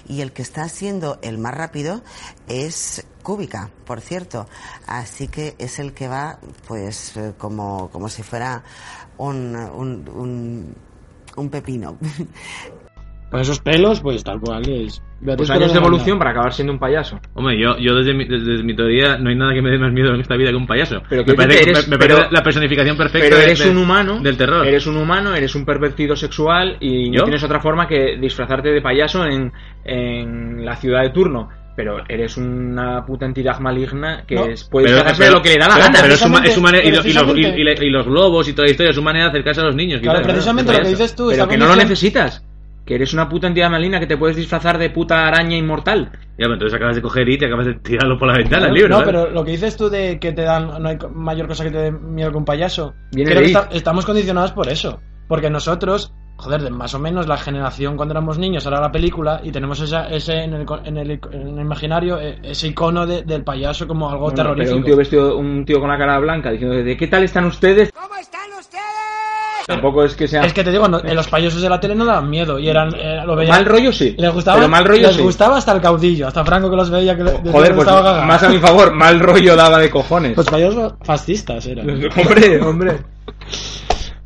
[0.08, 2.02] Y el que está siendo el más rápido
[2.48, 4.48] es Cúbica, por cierto.
[4.88, 8.64] Así que es el que va, pues, eh, como, como si fuera
[9.28, 10.74] un, un, un,
[11.36, 11.96] un pepino.
[13.30, 15.00] Con esos pelos, pues tal cual es.
[15.36, 17.20] Pues años de evolución para acabar siendo un payaso.
[17.34, 19.92] Hombre, yo, yo desde, mi, desde mi teoría no hay nada que me dé más
[19.92, 21.00] miedo en esta vida que un payaso.
[21.08, 23.76] Pero me parece, eres- me- me pero- parece la personificación perfecta Pero eres de- un
[23.78, 24.18] humano.
[24.20, 24.66] del terror.
[24.66, 28.82] Eres un humano, eres un pervertido sexual y no tienes otra forma que disfrazarte de
[28.82, 29.52] payaso en,
[29.84, 31.50] en la ciudad de turno.
[31.76, 34.44] Pero eres una puta entidad maligna que No.
[34.46, 35.98] es- puede Pero- pero- lo que le da la gana.
[36.02, 36.84] Pero es su, ma- es su manera.
[36.84, 39.30] Y, lo- y los, y- los globos y toda la historia, es su manera de
[39.30, 40.00] acercarse a los niños.
[40.00, 40.78] Claro, precisamente ¿no?
[40.78, 41.28] lo que dices tú.
[41.30, 42.44] Pero que no lo necesitas.
[42.84, 46.10] Que eres una puta entidad maligna que te puedes disfrazar de puta araña inmortal.
[46.12, 48.74] Ya, pero entonces acabas de coger y te acabas de tirarlo por la ventana el
[48.74, 48.88] libro.
[48.88, 49.06] No, ¿sabes?
[49.12, 51.78] pero lo que dices tú de que te dan no hay mayor cosa que te
[51.78, 52.94] dé miedo que un payaso.
[53.12, 55.00] Viene creo que está- estamos condicionados por eso.
[55.28, 59.40] Porque nosotros, joder, de más o menos la generación cuando éramos niños era la película
[59.44, 63.06] y tenemos esa, ese en el, co- en el, en el imaginario eh, ese icono
[63.06, 64.66] de- del payaso como algo Bueno, terrorífico.
[64.70, 67.44] pero un tío vestido, un tío con la cara blanca diciendo de qué tal están
[67.44, 67.92] ustedes.
[67.92, 68.80] ¿Cómo están ustedes?
[69.66, 71.94] Tampoco es que sea Es que te digo, no- en los payasos de la tele
[71.94, 74.16] no daban miedo y eran eh, lo veían- mal rollo sí.
[74.18, 75.22] Les gustaba, pero mal rollo les sí.
[75.22, 78.58] gustaba hasta el caudillo, hasta Franco que los veía que Joder, pues más a mi
[78.58, 80.36] favor, mal rollo daba de cojones.
[80.36, 81.88] Los payasos fascistas eran.
[82.16, 82.98] hombre, hombre.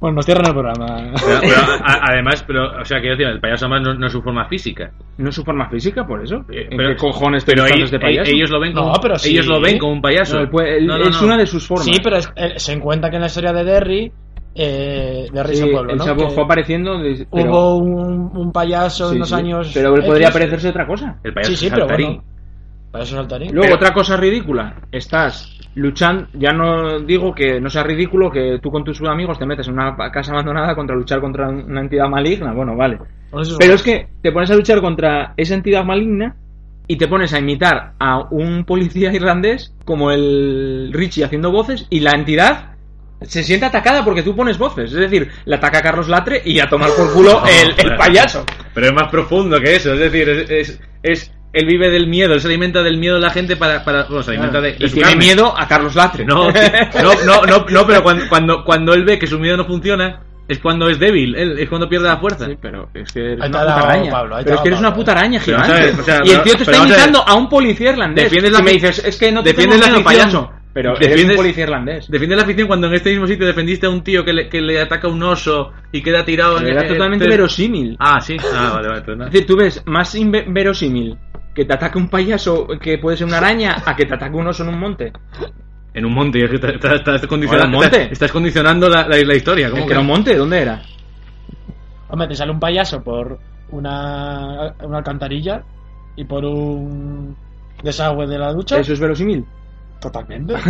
[0.05, 1.13] Bueno, nos cierran el programa.
[1.15, 4.13] Pero- pero a- además, pero, o sea, quiero decir, el payaso además no, no es
[4.13, 4.91] su forma física.
[5.17, 6.45] No es su forma física, por eso.
[6.51, 8.31] ¿En Pero- qué cojones te Pero ellos, de payaso?
[8.31, 9.31] ellos lo ven No, como, pero sí.
[9.31, 10.41] ellos lo ven como un payaso.
[10.45, 11.27] No, No, no, es no.
[11.27, 11.87] una de sus formas.
[11.87, 14.13] Sí, pero es- eh, se encuentra que en la historia de Derry,
[14.55, 16.31] eh, Derry Sí, es un pueblo, él ¿no?
[16.31, 16.99] fue apareciendo.
[16.99, 19.71] de- pero- Hubo un, un payaso sí, en los sí, años.
[19.73, 21.17] Pero él podría parecerse otra cosa.
[21.25, 22.07] El payaso Sí, sí, es pero saltarín.
[22.17, 22.25] bueno.
[22.93, 23.49] Payaso saltarín.
[23.55, 24.75] Luego, Pero- otra cosa ridícula.
[24.93, 26.27] Estás luchando.
[26.35, 29.75] Ya no digo que no sea ridículo que tú con tus amigos te metes en
[29.75, 32.53] una casa abandonada contra luchar contra una entidad maligna.
[32.53, 32.99] Bueno, vale.
[33.59, 36.37] Pero es que te pones a luchar contra esa entidad maligna
[36.87, 42.01] y te pones a imitar a un policía irlandés como el Richie haciendo voces y
[42.01, 42.71] la entidad
[43.23, 44.93] se siente atacada porque tú pones voces.
[44.93, 48.45] Es decir, le ataca a Carlos Latre y a tomar por culo el, payaso.
[48.75, 52.35] Pero es más profundo que eso, es decir, es, es, es- él vive del miedo,
[52.35, 54.85] él se alimenta del miedo de la gente para, para bueno, se alimenta de, de
[54.85, 55.25] Y su tiene carne.
[55.25, 56.25] miedo a Carlos Latre.
[56.25, 56.59] No, sí,
[57.03, 60.21] no, no, no, no, pero cuando, cuando, cuando él ve que su miedo no funciona,
[60.47, 62.47] es cuando es débil, él, es cuando pierde la fuerza.
[62.47, 64.11] Sí, pero es que eres una puta araña.
[64.11, 65.77] Pablo, pero es que eres una puta araña Pero, gigante.
[65.83, 65.99] ¿sabes?
[65.99, 68.25] O sea, y el pero- tío te está pero a imitando a un policía irlandés.
[68.25, 70.21] Defiendes y la me fi- dices, es que no te defiendes la miedo, ficción.
[70.23, 70.51] payaso.
[70.75, 72.07] Pero eres un Defiendes- policía irlandés.
[72.11, 74.61] Defiende la ficción cuando en este mismo sitio defendiste a un tío que le, que
[74.61, 77.97] le ataca un oso y queda tirado en Era en- totalmente en- verosímil.
[78.01, 78.37] Ah, sí.
[78.53, 79.03] Ah, vale, vale.
[79.03, 79.19] pues.
[79.21, 81.17] Es decir, tú ves más inve- verosímil
[81.55, 84.47] que te ataque un payaso que puede ser una araña a que te ataque un
[84.47, 85.13] oso en un monte.
[85.95, 87.97] En un monte, y es que estás, estás- estás condicionando, monte.
[87.97, 89.71] estás- estás condicionando la, la, la historia.
[89.71, 90.37] ¿cómo ¿Que que era un monte?
[90.37, 90.83] ¿Dónde era?
[92.09, 93.39] Hombre, te sale un payaso por
[93.71, 95.63] una, una alcantarilla
[96.17, 97.37] y por un
[97.83, 98.79] desagüe de la ducha.
[98.79, 99.45] ¿Eso es verosímil?
[100.01, 100.55] Totalmente.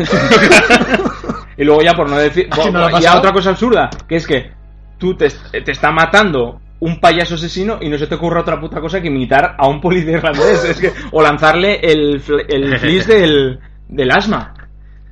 [1.56, 2.48] Y luego ya por no decir...
[2.50, 4.50] ¿A quién no ya otra cosa absurda, que es que
[4.98, 5.28] tú te,
[5.60, 9.08] te está matando un payaso asesino y no se te ocurre otra puta cosa que
[9.08, 10.64] imitar a un policía irlandés.
[10.64, 13.58] es que, o lanzarle el, el flis del,
[13.88, 14.54] del asma.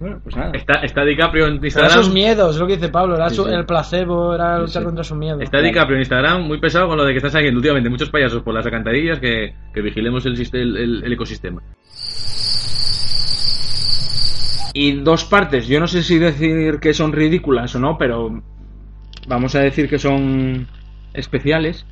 [0.00, 0.50] Bueno, pues nada.
[0.52, 1.90] Está, está DiCaprio en Pero Instagram.
[1.92, 3.50] esos miedos, es lo que dice Pablo, era Sí, su- sí.
[3.52, 4.86] el placebo, era luchar sí.
[4.86, 5.40] contra su miedo.
[5.40, 8.42] Está DiCaprio en Instagram muy pesado con lo de que están saliendo últimamente muchos payasos
[8.42, 11.62] por las alcantarillas que, que vigilemos el ecosistema.
[14.74, 18.42] Y dos partes, yo no sé si decir que son ridículas o no, pero
[19.28, 20.66] vamos a decir que son
[21.14, 21.86] especiales,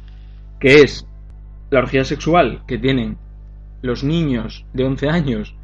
[0.58, 1.06] que es
[1.70, 3.16] la orgía sexual que tienen
[3.82, 5.54] los niños de 11 años,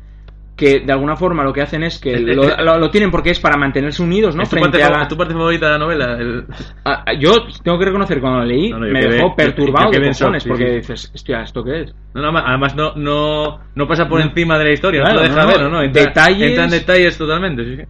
[0.57, 3.39] que de alguna forma lo que hacen es que lo, lo- lo tienen porque es
[3.41, 4.43] para mantenerse unidos, ¿no?
[4.43, 6.17] ¿Es, tu Frente parte, a la- tu parte favorita de la novela?
[6.19, 6.47] El-
[6.85, 9.29] a- a- yo tengo que reconocer cuando lo leí No, no, yo me quedé- dejó
[9.29, 10.75] yo- perturbado yo quedé de cojones sí, porque sí.
[10.77, 11.95] dices, hostia, ¿esto qué es?
[12.15, 15.47] No, además no, no, no pasa por encima de la historia, Claro, no lo deja
[15.47, 15.83] ver, ¿no?
[15.83, 17.83] Entra, detalles- entra en detalles totalmente, sí.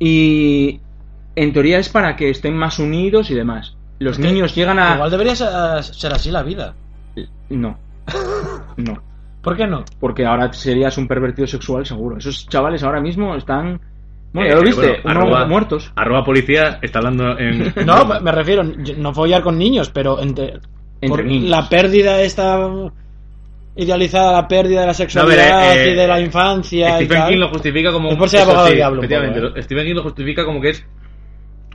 [0.00, 0.80] Y
[1.36, 3.76] en teoría es para que estén más unidos y demás.
[4.02, 4.94] Los Es niños llegan a...
[4.94, 6.74] Igual debería ser, ser así la vida.
[7.50, 7.78] No.
[8.76, 9.02] No.
[9.42, 9.84] ¿Por qué no?
[10.00, 12.16] Porque ahora serías un pervertido sexual seguro.
[12.18, 13.80] Esos chavales ahora mismo están...
[14.32, 15.92] Bueno, ya Eh, lo viste, bueno, arroba- muertos.
[15.94, 17.72] Arroba policía está hablando en...
[17.86, 20.54] No, me- refiero, yo- no follar con niños, pero entre,
[21.00, 21.50] Entre por niños.
[21.50, 22.68] la pérdida esta
[23.76, 27.30] idealizada, la pérdida de la No, sexualidad eh, y de la infancia y Stephen tal.
[27.32, 29.62] King lo justifica como Es por ser abogado sí, diablo efectivamente, poco, ¿eh?
[29.62, 30.86] Stephen King lo justifica como que es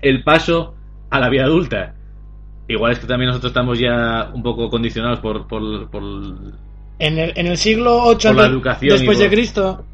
[0.02, 0.76] el paso
[1.10, 1.94] a la vida adulta.
[2.70, 6.04] Igual es que también nosotros estamos ya un poco condicionados por, por, por
[7.00, 9.86] En el, en el siglo VIII Por la educación después por- de Cristo,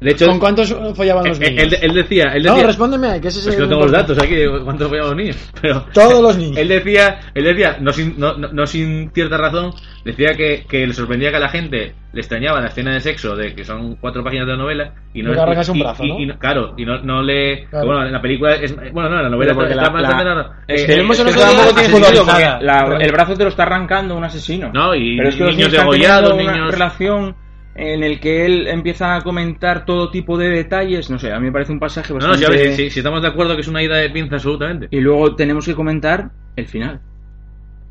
[0.00, 1.72] De hecho, ¿Con cuántos follaban los él, niños?
[1.74, 3.82] él- él decía, él no, decía, respóndeme, que ese es Es que el no tengo
[3.82, 5.36] los datos aquí de cuántos follaban los niños.
[5.60, 6.56] Pero Todos los niños.
[6.56, 9.72] Él decía, él decía no, sin, no, no- no sin cierta razón,
[10.04, 13.36] decía que, que le sorprendía que a la gente le extrañaba la escena de sexo,
[13.36, 15.82] de que son cuatro páginas de la novela, y no Y le arrancas un y-
[15.82, 16.34] brazo, y- ¿no?
[16.34, 17.66] y claro, y no, no le.
[17.66, 17.86] Claro.
[17.86, 18.74] Bueno, en la película es.
[18.92, 21.20] Bueno, no, en la novela porque está la- bastante la- es Eh, que eh, vemos
[21.20, 22.62] en es que porque asesinadas.
[22.62, 24.70] la- el brazo te lo está arrancando un asesino.
[24.72, 27.36] No, y Pero es que los niños degollados, niños- relación
[27.74, 31.08] en el que él empieza a comentar todo tipo de detalles.
[31.10, 32.46] No sé, a mí me parece un pasaje No, no, bastante.
[32.58, 34.88] si, a ver, si, si estamos de acuerdo que es una ida de pinza absolutamente.
[34.90, 37.00] Y luego tenemos que comentar el final.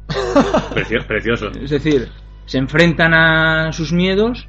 [0.74, 1.50] Precio- precioso.
[1.62, 2.10] Es decir,
[2.46, 4.48] se enfrentan a sus miedos.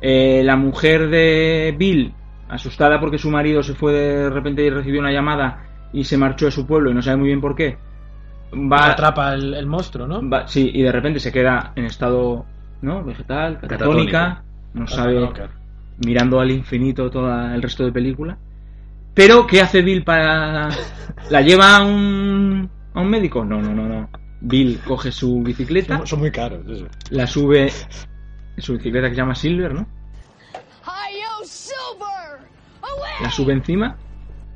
[0.00, 2.12] eh, la mujer de Bill,
[2.48, 6.46] asustada porque su marido se fue de repente y recibió una llamada y se marchó
[6.46, 7.78] de su pueblo y no sabe muy bien por qué.
[8.52, 10.28] Va, atrapa el, el monstruo, ¿no?
[10.28, 12.44] va- sí, y de repente se queda en estado
[12.82, 13.04] ¿no?
[13.04, 14.42] vegetal, catatónica,
[14.74, 15.28] no sabe,
[16.04, 18.38] mirando al infinito todo el resto de película.
[19.14, 20.68] Pero, ¿qué hace Bill para...?
[21.30, 23.44] ¿La lleva a un, a un médico?
[23.44, 24.08] No, no, no, no.
[24.40, 26.86] Bill coge su bicicleta, Son, son muy caros, eso.
[27.10, 27.70] la sube...
[28.58, 29.86] Su bicicleta que se llama Silver, ¿no?
[33.22, 33.96] La sube encima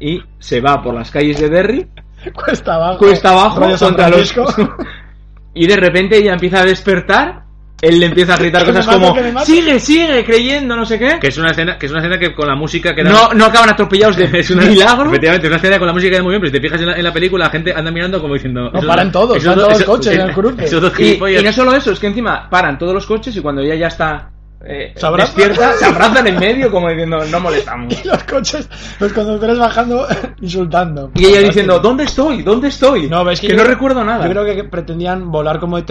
[0.00, 1.88] y se va por las calles de Derry,
[2.34, 2.98] Cuesta abajo.
[2.98, 4.34] cuesta abajo contra los...
[5.54, 7.45] Y de repente ella empieza a despertar,
[7.82, 11.18] él le empieza a gritar cosas como sigue, sigue, creyendo, no sé qué.
[11.20, 13.10] Que es una escena que, es una escena que con la música queda.
[13.10, 15.08] No, no acaban atropellados de es una, milagro.
[15.10, 16.86] Efectivamente, es una escena con la música queda muy bien, pero si te fijas en
[16.86, 18.70] la, en la película, la gente anda mirando como diciendo.
[18.72, 20.64] No, paran dos- todos, dos- todos los coches en el cruce.
[20.64, 23.60] Esos dos Y, no solo eso, es que encima paran todos los coches y cuando
[23.60, 24.30] ella ya está
[24.64, 27.94] eh, despierta, se abrazan en medio como diciendo no molestamos.
[28.02, 30.06] Y los coches, los conductores bajando,
[30.40, 31.10] insultando.
[31.14, 32.42] Y ella diciendo, ¿dónde estoy?
[32.42, 33.06] ¿Dónde estoy?
[33.08, 34.24] No, ves que, que yo- no recuerdo nada.
[34.26, 35.90] Yo creo que pretendían volar como ET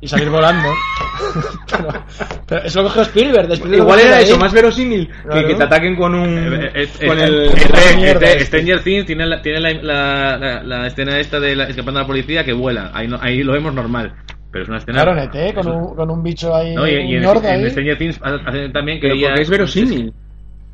[0.00, 0.68] y salir volando.
[1.70, 2.04] pero,
[2.46, 3.48] pero eso lo cogió Spielberg.
[3.48, 4.40] de Spielberg Igual era eso, ahí.
[4.40, 5.48] más verosímil que, Claro.
[5.48, 6.54] que te ataquen con un...
[6.54, 7.42] Eh, eh, eh, con eh, el...
[7.44, 8.44] este.
[8.46, 12.02] Stranger Things tiene, la, tiene la, la, la- la escena esta de la, escapando a
[12.02, 12.90] la policía que vuela.
[12.94, 14.14] Ahí, no, ahí lo vemos normal.
[14.50, 15.02] Pero es una escena.
[15.04, 16.74] Claro, en ET, con un, con un bicho ahí.
[16.74, 17.70] No, y, y en, en.
[17.70, 20.12] Stranger Things hacen también que Pero ella- es verosímil.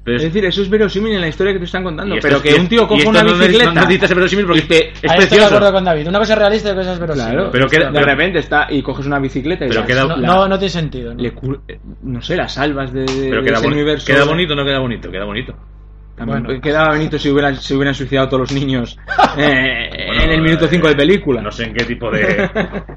[0.06, 2.14] Pero Es decir, eso es verosímil en la historia que te están contando.
[2.22, 3.72] Pero es- que un tío coja una no bicicleta...
[3.72, 5.46] No necesita ser verosímil porque y te- es Ahí estoy de precioso.
[5.48, 6.06] acuerdo con David.
[6.08, 7.32] Una cosa es realista y otra cosa es verosímil.
[7.32, 10.16] Claro, Pero queda- de repente está y coges una bicicleta y Pero la- queda- No,
[10.16, 11.12] la- no, no tiene sentido.
[11.12, 11.20] ¿no?
[11.20, 14.06] le cu- eh, no sé, las salvas de, Pero de queda, ese boni- universo.
[14.06, 15.54] queda bonito o no queda bonito, queda bonito.
[16.16, 16.60] También Bueno.
[16.62, 18.96] Quedaba bonito si hubieran, se hubieran suicidado todos los niños
[19.36, 21.42] eh, Bueno, en el minuto eh, 5 de película.
[21.42, 22.48] No sé en qué tipo de,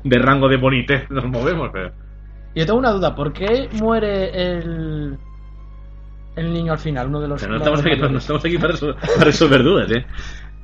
[0.03, 1.91] de rango de bonitez nos movemos, pero.
[2.55, 3.15] Yo tengo una duda.
[3.15, 5.17] ¿Por qué muere el.
[6.35, 7.07] El niño al final?
[7.07, 7.41] Uno de los.
[7.41, 8.21] pero no, estamos aquí, no, mayores?
[8.23, 10.05] estamos aquí para, resol- para resolver dudas, ¿eh?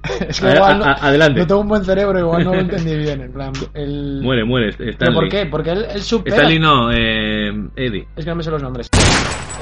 [0.29, 1.39] Es que A- igual a- adelante.
[1.39, 3.21] no tengo un buen cerebro, igual no lo entendí bien.
[3.21, 4.19] En plan, el...
[4.21, 4.71] Muere, muere.
[4.77, 5.15] ¿Pero Stanley.
[5.15, 5.45] por qué?
[5.47, 6.35] Porque él, él supera.
[6.35, 8.07] Stanley no, eh, Eddie.
[8.15, 8.89] Es que no me sé los nombres.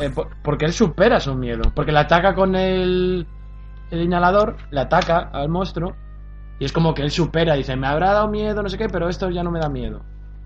[0.02, 1.72] Eh, por- porque él supera su miedo.
[1.74, 3.26] Porque le ataca con el,
[3.92, 5.96] el inhalador, le ataca al monstruo.
[6.60, 9.08] Y es como que él supera, dice, me habrá dado miedo, no sé qué, pero
[9.10, 10.02] esto ya no me da miedo.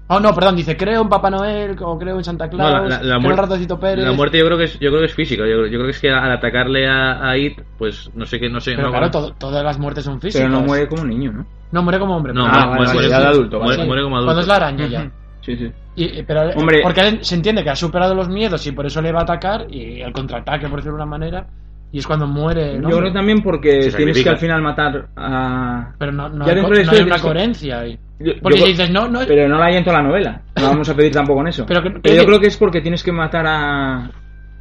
[0.10, 2.82] Oh, no, perdón, dice, creo en Papá Noel, o creo en Santa Claus, No, la,
[2.84, 4.06] la- la creo en muerte, Ratocito Pérez.
[4.06, 5.42] la muerte yo creo que es, yo creo que es física.
[5.46, 8.40] Yo, creo- yo creo que es que al atacarle a, a It, pues no sé
[8.40, 8.72] qué, no sé.
[8.72, 10.48] Pero no, claro, todo- todas las muertes son físicas.
[10.48, 11.46] Pero no muere como un niño, ¿no?
[11.74, 12.32] No, muere como hombre.
[12.34, 13.88] No, pero- Ah, muere, vale, muere- vale, ya de adulto, muere- vale.
[13.88, 14.28] muere como adulto.
[14.28, 15.12] Cuando es la araña ya.
[15.42, 15.72] Sí, sí.
[15.96, 16.80] Y- pero Hombre.
[16.84, 19.66] porque se entiende que ha superado los miedos y por eso le va a atacar
[19.70, 21.48] y el contraataque, por decirlo de una manera,
[21.92, 22.80] y es cuando muere.
[22.80, 22.90] ¿no?
[22.90, 25.94] Yo creo también porque Se tienes que al final matar a...
[25.98, 27.98] Pero no, no Ya hay, no hay una coherencia ahí.
[28.42, 30.42] Porque yo- si dices, no, no, Pero no la hay en toda la novela.
[30.56, 31.66] No vamos a pedir tampoco en eso.
[31.68, 34.10] Pero que- yo que- creo que es porque tienes que matar a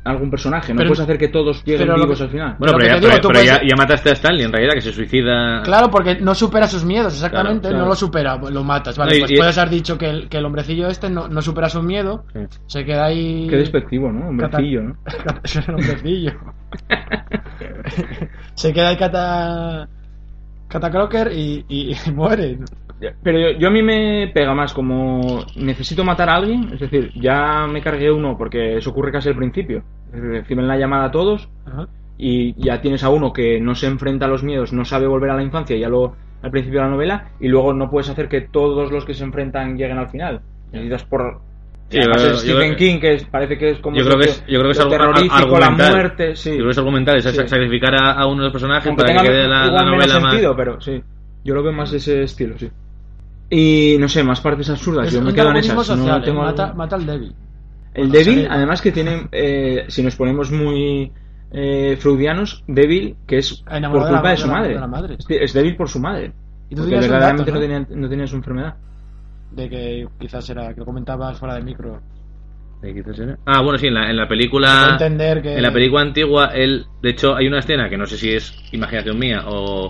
[0.06, 0.72] algún personaje.
[0.72, 2.56] No Pero- puedes hacer que todos lleguen vivos que- al final.
[2.58, 4.52] Bueno, pero, ya, te digo, pero- tú pero puedes- ya, ya mataste a Stanley, en
[4.52, 5.62] realidad, que se suicida.
[5.62, 7.60] Claro, porque no supera sus miedos, exactamente.
[7.68, 7.84] Claro, claro.
[7.84, 8.96] No lo supera, lo matas.
[8.96, 11.28] Vale, No, y- pues y- puedes haber dicho que el, que el hombrecillo este no,
[11.28, 12.40] no supera su miedo, Sí.
[12.66, 13.46] se queda ahí.
[13.48, 14.28] Qué despectivo, ¿no?
[14.28, 14.96] Hombrecillo, ¿no?
[15.44, 16.32] Es un hombrecillo.
[18.54, 19.88] se queda ahí Cata.
[20.68, 22.58] Cata Crocker y, y- y muere.
[23.22, 27.12] Pero yo, yo a mí me pega más como necesito matar a alguien, es decir,
[27.14, 29.82] ya me cargué uno porque eso ocurre casi al principio.
[30.12, 31.88] Reciben la llamada a todos Ajá.
[32.16, 35.30] y ya tienes a uno que no se enfrenta a los miedos, no sabe volver
[35.30, 38.28] a la infancia, ya lo al principio de la novela, y luego no puedes hacer
[38.28, 40.40] que todos los que se enfrentan lleguen al final.
[40.72, 41.40] Necesitas por
[41.88, 44.24] Sí, yo- es yo Stephen King, que es- parece que es como Yo creo que
[44.26, 46.50] es, yo creo que es algo terrorífico, la muerte, sí.
[46.50, 47.48] Yo creo que es argumental, es Sí.
[47.48, 49.84] sacrificar a, a uno de los personajes Aunque para tenga que quede la, la menos
[49.96, 50.32] novela más.
[50.32, 51.02] sentido, pero sí.
[51.44, 52.68] Yo lo veo más de ese estilo, sí.
[53.48, 55.08] Y no sé, más partes absurdas.
[55.08, 55.76] Es yo me quedo en esas.
[55.76, 57.34] no social, tengo eh, mata, algo- mata al débil.
[57.94, 61.12] El Bueno, débil, además que tiene, eh, si nos ponemos muy
[61.52, 64.74] eh, freudianos, débil, que es por Enamorado de la- culpa de, de su la- madre.
[64.74, 65.16] de la madre.
[65.18, 66.32] Es, es débil por su madre.
[66.68, 67.84] Y tú Porque verdaderamente dato, no, ¿no?
[67.86, 68.74] tenía, no tenía su enfermedad.
[69.52, 72.00] De que quizás era, que lo comentabas fuera de micro.
[72.82, 73.38] ¿De quizás era?
[73.46, 74.88] Ah, bueno, sí, en la, en la película.
[74.92, 78.18] entender que En la película antigua, él, de hecho, hay una escena que no sé
[78.18, 79.88] si es imaginación mía o.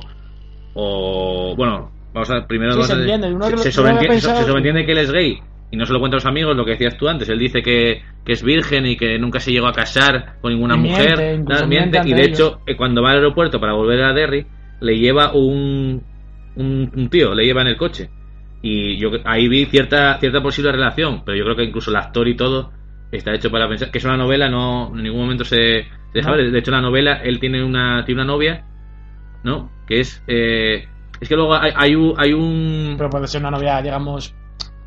[0.75, 2.73] o bueno, vamos a primero.
[2.73, 5.39] Sí, vamos se a- entiende, uno se, sobreentiende, pensado- se sobreentiende que él es gay
[5.71, 7.29] y no se lo cuenta a los amigos, lo que decías tú antes.
[7.29, 10.77] Él dice que, que es virgen y que nunca se llegó a casar con ninguna
[10.77, 11.67] miente, mujer.
[11.69, 12.39] miente y de ellos.
[12.39, 14.47] hecho, eh, cuando va al aeropuerto para volver a Derry,
[14.81, 16.03] le lleva un,
[16.57, 18.11] un, un tío, le lleva en el coche.
[18.63, 22.27] Y yo ahí vi cierta, cierta posible relación, pero yo creo que incluso el actor
[22.27, 22.73] y todo
[23.13, 26.31] está hecho para pensar que es una novela, no en ningún momento se, se deja
[26.31, 26.37] No.
[26.37, 26.51] ver.
[26.51, 28.65] De hecho, la novela, él tiene una, tiene una novia,
[29.45, 29.71] ¿no?
[29.87, 30.23] Que es.
[30.27, 30.89] eh,
[31.21, 32.15] es que luego hay, hay un.
[32.19, 34.35] Hay un Pero puede ser una novia, digamos,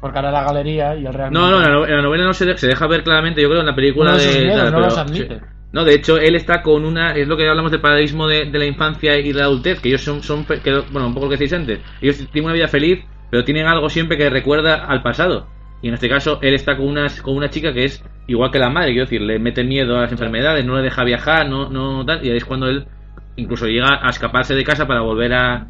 [0.02, 1.40] por cara a la galería y el realmente...
[1.40, 3.68] no, no, en la novela no se, de- se deja ver claramente, yo creo, en
[3.68, 5.36] la película de miedos, tal, no pero- los admite.
[5.40, 5.46] sí.
[5.72, 7.14] No, de hecho, él está con una.
[7.14, 9.90] Es lo que hablamos del paradigma de, de la infancia y de la adultez, que
[9.90, 10.24] ellos son.
[10.24, 10.60] son que,
[10.92, 11.80] bueno, un poco lo que decís antes.
[12.02, 15.48] Ellos tienen una vida feliz, pero tienen algo siempre que recuerda al pasado.
[15.84, 18.58] Y en este caso, él está con una, con una chica que es igual que
[18.58, 21.70] la madre, quiero decir, le mete miedo a las enfermedades, no le deja viajar, no,
[21.70, 22.26] no tal.
[22.26, 22.88] Y ahí es cuando él
[23.36, 25.68] incluso llega a escaparse de casa para volver a,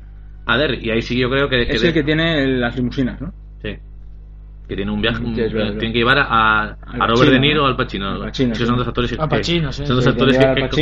[0.54, 0.80] a Derry.
[0.82, 1.62] Y ahí sí yo creo que.
[1.64, 3.34] Es el que tiene las limusinas, ¿no?
[3.62, 3.76] Sí.
[4.68, 5.24] Que tiene un viaje.
[5.24, 5.78] un- verdad.
[5.78, 6.76] tiene que llevar a, a,
[7.08, 8.10] Robert Pacino, De Niro o al Pacino.
[8.10, 8.66] Al Pacino, sí.
[8.66, 9.86] son dos actores que, Al Pacino, sí.
[9.86, 10.76] son dos Sí, actores que que, que.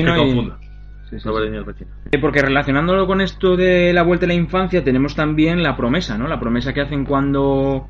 [1.09, 1.49] Sí, sí, Robert sí.
[1.49, 1.91] De Niro y al Pacino.
[2.11, 6.17] Eh, Porque relacionándolo con esto de la vuelta a la infancia, tenemos también la promesa,
[6.17, 6.27] ¿no?
[6.27, 7.87] La promesa que hacen cuando,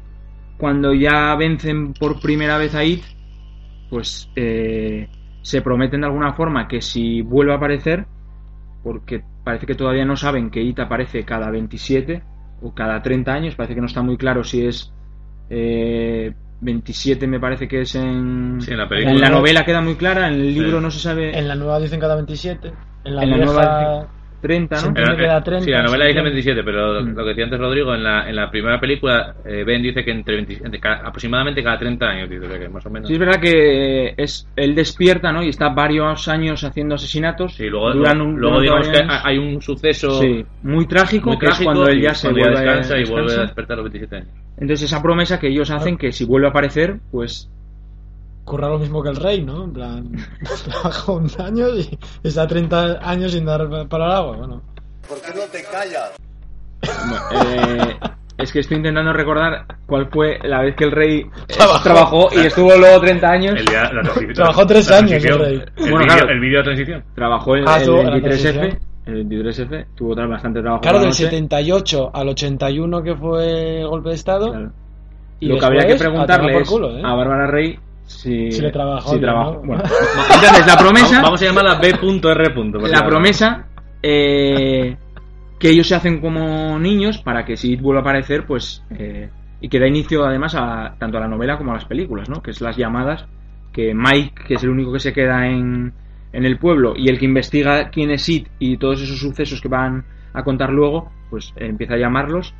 [0.57, 3.03] cuando ya vencen por primera vez a It,
[3.89, 5.07] pues eh,
[5.41, 8.05] se prometen de alguna forma que si vuelve a aparecer,
[8.83, 12.21] porque parece que todavía no saben que It aparece cada 27
[12.61, 14.91] o cada 30 años, parece que no está muy claro si es
[15.49, 19.19] eh, 27 me parece que es en, Sí, en la en película.
[19.19, 20.83] la novela queda muy clara, en el libro Sí.
[20.83, 22.71] no se sabe En la nueva dicen cada 27.
[23.05, 23.51] En la, En la vieja...
[23.53, 24.07] nueva
[24.41, 24.93] 30, ¿no?
[24.93, 26.29] Que da 30, sí, la novela dice claro.
[26.31, 27.15] 27, pero lo, Mm.
[27.15, 30.11] lo que decía antes Rodrigo, en la, en la primera película, eh, Ben dice que
[30.11, 33.07] entre, 20 entre cada- aproximadamente cada 30 años, dice, o sea que más o menos.
[33.07, 35.43] Sí, es verdad que es él despierta, ¿no?
[35.43, 37.55] Y está varios años haciendo asesinatos.
[37.55, 39.21] Sí, luego, duran luego, un- luego digamos que años.
[39.23, 42.29] hay un suceso Sí, muy trágico, muy que es trágico cuando él y ya se
[42.29, 43.11] vuelve descansa y descansa.
[43.23, 44.29] vuelve a despertar a los 27 años.
[44.59, 47.49] Entonces esa promesa que ellos hacen que si vuelve a aparecer, pues
[48.47, 49.65] Curra lo mismo que el rey, ¿no?
[49.65, 50.09] En plan,
[50.65, 54.37] trabaja un año y está 30 años sin dar para el agua.
[54.37, 54.61] Bueno,
[55.07, 56.13] ¿Por qué no te callas?
[57.31, 57.97] eh,
[58.37, 61.83] es que estoy intentando recordar cuál fue la vez que el rey eh, Trabajó.
[61.83, 63.55] trabajó y estuvo luego 30 años.
[63.57, 64.01] El día- la
[64.33, 65.41] Trabajó la tres años transición.
[65.41, 65.63] el rey.
[65.77, 66.29] El Bueno, claro.
[66.31, 67.03] el vídeo de transición.
[67.15, 68.21] Trabajó el, Ah, el tuvo la 23F.
[68.21, 68.79] transición.
[69.07, 70.81] El 23F tuvo bastante trabajo.
[70.81, 71.23] claro, del noche.
[71.25, 74.51] 78 al 81 que fue el golpe de Estado.
[74.51, 74.71] Claro.
[75.39, 77.01] Y Lo que habría que preguntarle es culo, ¿eh?
[77.03, 79.19] a Bárbara Rey si, Si le trabajó si.
[79.19, 79.59] ¿no?
[79.59, 79.83] Bueno,
[80.33, 82.89] entonces la promesa, Vamos, vamos a llamarla B.R.
[82.89, 83.67] la promesa
[84.01, 84.97] eh,
[85.59, 89.29] que ellos se hacen como niños para que si It vuelve a aparecer, pues eh,
[89.59, 92.41] y que da inicio además a tanto a la novela como a las películas, ¿no?
[92.41, 93.25] Que es las llamadas
[93.73, 95.93] que Mike, que es el único que se queda en,
[96.31, 99.67] en el pueblo y el que investiga quién es It y todos esos sucesos que
[99.67, 102.53] van a contar luego, pues eh, empieza a llamarlos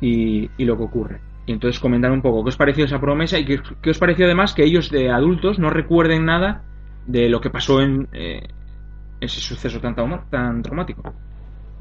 [0.00, 1.20] y, y lo que ocurre.
[1.46, 4.24] Y entonces comentar un poco qué os pareció esa promesa y qué, qué os pareció
[4.24, 6.64] además que ellos de adultos no recuerden nada
[7.06, 8.48] de lo que pasó en eh,
[9.20, 9.94] ese suceso tan,
[10.30, 11.14] tan traumático.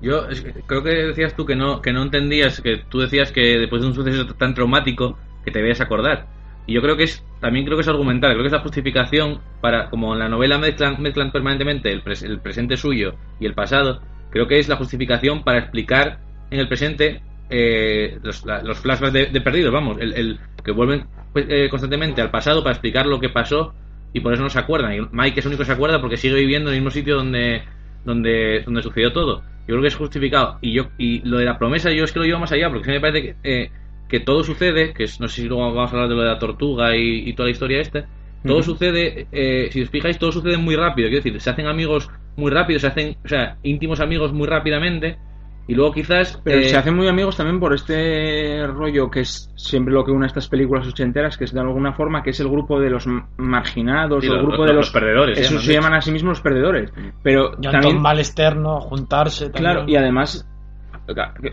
[0.01, 0.27] Yo
[0.67, 3.87] creo que decías tú que no, que no entendías, que tú decías que después de
[3.87, 6.27] un suceso tan traumático que te debías acordar.
[6.65, 9.39] Y yo creo que es, también creo que es argumental, creo que es la justificación
[9.61, 14.01] para, como en la novela mezclan, mezclan permanentemente el, el presente suyo y el pasado,
[14.29, 16.19] creo que es la justificación para explicar
[16.51, 17.21] en el presente
[17.55, 21.67] eh, los, la- los flashbacks de, de perdidos, vamos, el, el que vuelven pues, eh,
[21.69, 23.73] constantemente al pasado para explicar lo que pasó
[24.13, 24.93] y por eso no se acuerdan.
[24.93, 27.15] Y Mike es el único que se acuerda porque sigue viviendo en el mismo sitio
[27.15, 27.63] donde,
[28.05, 29.41] donde, donde sucedió todo.
[29.67, 30.57] Yo creo que es justificado.
[30.61, 32.85] Y yo y lo de la promesa yo es que lo llevo más allá, porque
[32.85, 33.71] sí me parece que, eh,
[34.07, 36.27] que todo sucede, que es- no sé si luego vamos a hablar de lo de
[36.27, 38.05] la tortuga y, y toda la historia esta,
[38.45, 42.09] todo sucede, eh, si os fijáis, todo sucede muy rápido, quiero decir, se hacen amigos
[42.35, 45.17] muy rápido, se hacen, o sea, íntimos amigos muy rápidamente,
[45.67, 46.39] y luego quizás...
[46.43, 50.11] Pero eh, se hacen muy amigos también por este rollo que es siempre lo que
[50.11, 52.89] une a estas películas ochenteras, que es de alguna forma que es el grupo de
[52.89, 55.73] los marginados Sí, o el grupo los- de los los, perdedores, se Eso llaman, se
[55.73, 56.91] llaman a sí mismos los perdedores.
[57.23, 59.45] Pero Y ante también un mal externo, juntarse.
[59.49, 59.63] También.
[59.73, 60.47] Claro, y además,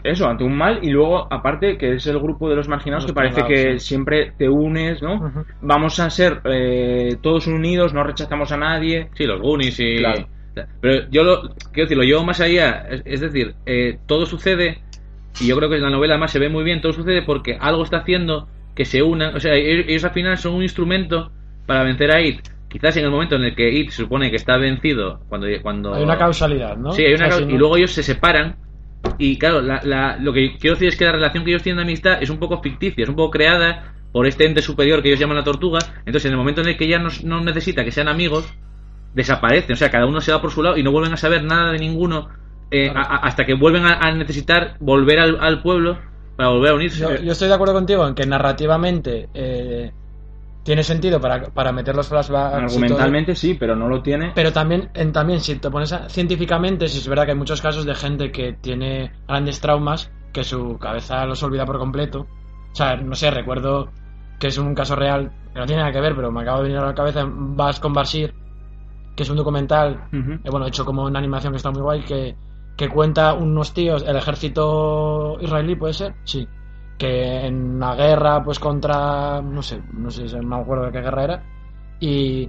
[0.05, 3.11] eso, ante un mal, y luego, aparte, que es el grupo de los marginados, Los
[3.13, 3.89] que parece que sí.
[3.89, 5.33] siempre te unes, ¿no?
[5.61, 9.09] Vamos a ser eh, todos unidos, no rechazamos a nadie.
[9.15, 9.97] Sí, los Goonies y...
[9.99, 10.27] Claro.
[10.81, 12.87] Pero yo lo, quiero decir, lo llevo más allá.
[12.91, 14.83] Es, es decir, eh, todo sucede,
[15.41, 17.57] y yo creo que en la novela además se ve muy bien, todo sucede porque
[17.61, 19.35] algo está haciendo que se unan.
[19.37, 21.31] O sea, ellos, ellos al final son un instrumento
[21.67, 22.41] para vencer a It.
[22.69, 25.47] Quizás en el momento en el que It se supone que está vencido, cuando...
[25.63, 26.93] cuando Hay una causalidad, ¿no?
[26.93, 28.57] Sí, hay una O sea, y luego ellos se separan.
[29.19, 31.79] Y claro, la- la- lo que quiero decir es que la relación que ellos tienen
[31.79, 35.09] de amistad es un poco ficticia, es un poco creada por este ente superior que
[35.09, 35.79] ellos llaman la tortuga.
[36.01, 38.53] Entonces, en el momento en el que ya no, no necesita que sean amigos,
[39.15, 39.73] desaparecen.
[39.73, 41.73] O sea, cada uno se va por su lado y no vuelven a saber nada
[41.73, 42.29] de ninguno
[42.71, 45.99] eh, a- hasta que vuelven a, a necesitar volver al, al pueblo
[46.37, 47.01] para volver a unirse.
[47.01, 49.93] Yo, yo estoy de acuerdo contigo en que narrativamente eh,
[50.63, 52.55] tiene sentido para, para meter los flashbacks.
[52.55, 54.33] Argumentalmente sí, pero no lo tiene.
[54.35, 57.61] Pero también, en, también si te pones a- científicamente, si es verdad que hay muchos
[57.61, 62.29] casos de gente que tiene grandes traumas que su cabeza los olvida por completo.
[62.73, 63.91] O sea, no sé, recuerdo
[64.39, 66.63] que es un caso real, que no tiene nada que ver, pero me acaba de
[66.65, 68.33] venir a la cabeza Vas con Bashir,
[69.17, 70.05] que es un documental,
[70.45, 72.37] eh, bueno, hecho como una animación que está muy guay, que,
[72.77, 76.15] que cuenta unos tíos, el ejército israelí, ¿puede ser?
[76.25, 76.47] Sí.
[76.99, 81.01] Que en una guerra, pues contra, no sé, no sé, no me acuerdo de qué
[81.01, 81.43] guerra era,
[81.99, 82.49] y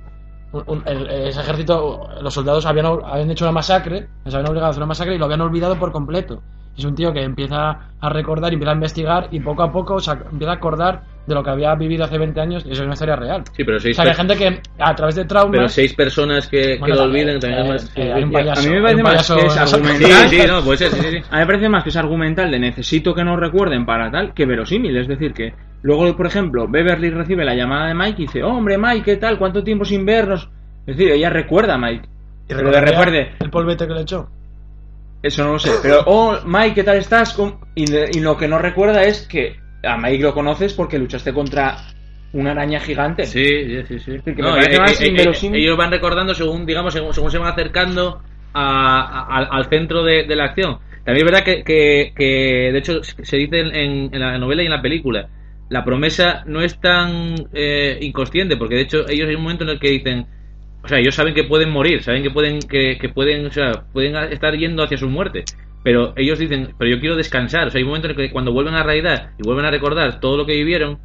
[0.54, 4.68] un- un- el- ese ejército, los soldados habían, habían hecho una masacre, les habían obligado
[4.68, 6.42] a hacer una masacre y lo habían olvidado por completo.
[6.78, 10.00] Es un tío que empieza a recordar, empieza a investigar y poco a poco o
[10.00, 12.86] sea, empieza a acordar de lo que había vivido hace 20 años y eso es
[12.86, 13.44] una historia real.
[13.56, 15.52] Sí, pero O seis, sea, que hay gente que a través de traumas...
[15.52, 17.98] pero seis personas que, lo también, olviden también eh, es más.
[17.98, 20.30] eh, hay un Y a- payaso, a mí me parece más que es Sí, argumental.
[20.30, 21.18] sí, no, ser, sí, sí, sí.
[21.30, 24.34] A mí me parece más que es argumental de necesito que no recuerden para tal
[24.34, 24.98] que verosímil.
[24.98, 25.54] Es decir, que
[25.84, 29.38] luego, por ejemplo, Beverly recibe la llamada de Mike y dice, hombre, Mike, ¿qué tal?
[29.38, 30.50] ¿Cuánto tiempo sin vernos?
[30.88, 32.08] Es decir, ella recuerda a Mike.
[32.08, 34.28] y pero de recordaría recuerde, El polvete que le echó.
[35.24, 35.72] Eso no lo sé.
[35.82, 37.38] Pero, oh, Mike, ¿qué tal estás?
[37.76, 41.78] Y, lo que no recuerda es que a Mike lo conoces porque luchaste contra
[42.34, 43.26] una araña gigante.
[43.26, 44.12] Sí, sí, sí.
[44.24, 47.52] que No, eh, más eh, eh, ellos van recordando según, digamos, según, según se van
[47.52, 48.22] acercando
[48.54, 50.80] a- a- al- centro de, de la acción.
[51.04, 54.66] También es verdad que, que, que, de hecho, se dice en, en la novela y
[54.66, 55.28] en la película,
[55.70, 59.72] la promesa no es tan eh, inconsciente, porque de hecho ellos hay un momento en
[59.72, 60.28] el que dicen,
[60.84, 63.86] o sea, ellos saben que pueden morir, saben que pueden, que, que pueden, o sea,
[63.94, 65.44] pueden estar yendo hacia su muerte.
[65.84, 67.68] Pero ellos dicen, pero yo quiero descansar.
[67.68, 69.66] O sea, hay un momento en el que cuando vuelven a la realidad y vuelven
[69.66, 71.00] a recordar todo lo que vivieron,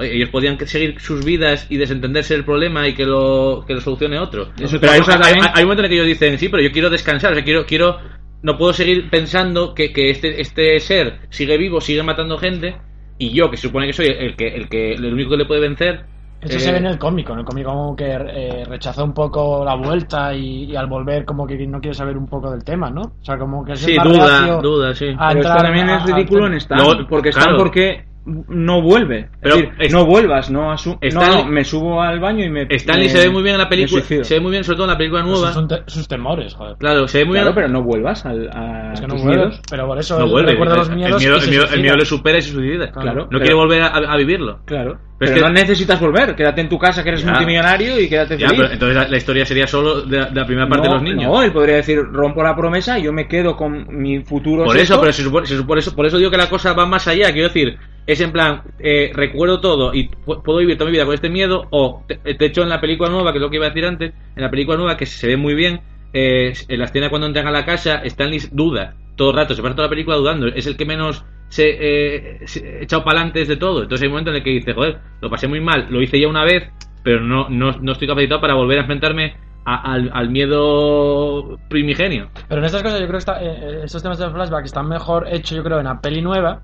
[0.00, 4.18] ellos podían seguir sus vidas y desentenderse del problema y que lo, que lo solucione
[4.18, 4.52] otro.
[4.58, 6.70] Eso pero hay, hay- hay un momento en el que ellos dicen, sí, pero yo
[6.72, 7.98] quiero descansar, o sea, quiero, quiero,
[8.42, 12.76] no puedo seguir pensando que, que este, este ser sigue vivo, sigue matando gente,
[13.18, 15.44] y yo, que se supone que soy el que, el que, el único que le
[15.44, 16.04] puede vencer.
[16.40, 19.12] Eso eh, se ve en el cómico, en el cómico como que eh, rechazó un
[19.12, 22.64] poco la vuelta y, y al volver como que no quiere saber un poco del
[22.64, 23.02] tema, ¿no?
[23.02, 25.06] O sea, como que es Sí, duda, duda, sí.
[25.28, 27.58] Pero esto también a- es ridículo en Stan, Luego, porque Stan claro.
[27.58, 29.18] porque no vuelve.
[29.20, 32.44] Es Pero decir, es- no vuelvas, no asu- Stan- no, no, me subo al baño
[32.44, 34.62] y me Stanley me- se ve muy bien en la película, se ve muy bien
[34.62, 35.52] sobre todo en la película Pues nueva.
[35.52, 36.76] son te- sus temores, joder.
[36.76, 37.54] Claro, se ve muy Claro, bien.
[37.56, 39.62] pero no vuelvas al, a Es que no tus vuelve, miedos.
[39.70, 40.52] pero por eso no vuelve.
[40.52, 42.52] recuerda los el, miedos miedo, y se el miedo- el miedo le supera y se
[42.52, 42.90] suicida.
[42.92, 44.60] Claro, no pero- quiere volver a, a vivirlo.
[44.66, 44.98] Claro.
[45.20, 47.30] Pero Pero, que- no necesitas volver, quédate en tu casa que eres Ya.
[47.30, 48.60] multimillonario y quédate Ya, feliz.
[48.62, 51.02] pero entonces la, la historia sería solo de, de la primera parte no, de los
[51.02, 51.30] niños.
[51.30, 54.64] No, él podría decir, rompo la promesa, yo me quedo con mi futuro.
[54.64, 56.72] Por es eso, pero se supone, se supone- eso, por eso digo que la cosa
[56.72, 57.30] va más allá.
[57.32, 61.04] Quiero decir, es en plan, eh, recuerdo todo y pu- puedo vivir toda mi vida
[61.04, 61.66] con este miedo.
[61.70, 63.84] O, te- de hecho, en la película nueva, que es lo que iba a decir
[63.84, 65.82] antes, en la película nueva, que se ve muy bien,
[66.14, 69.60] eh, en la escena cuando entran a la casa, Stanley duda todo el rato, se
[69.60, 70.46] pasa toda la película dudando.
[70.46, 73.82] Es el que menos se, eh, se echado para adelante de todo.
[73.82, 76.18] Entonces hay un momento en el que dice, joder, lo pasé muy mal, lo hice
[76.18, 76.70] ya una vez,
[77.02, 79.34] pero no, no, no estoy capacitado para volver a enfrentarme
[79.66, 82.30] a- al, al miedo primigenio.
[82.48, 85.26] Pero en estas cosas yo creo que está, eh, estos temas de flashback están mejor
[85.28, 86.62] hechos, yo creo, en la peli nueva.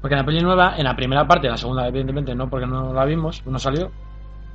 [0.00, 2.66] Porque en la peli nueva, en la primera parte, en la segunda, evidentemente, no, porque
[2.66, 3.90] no la vimos, no salió,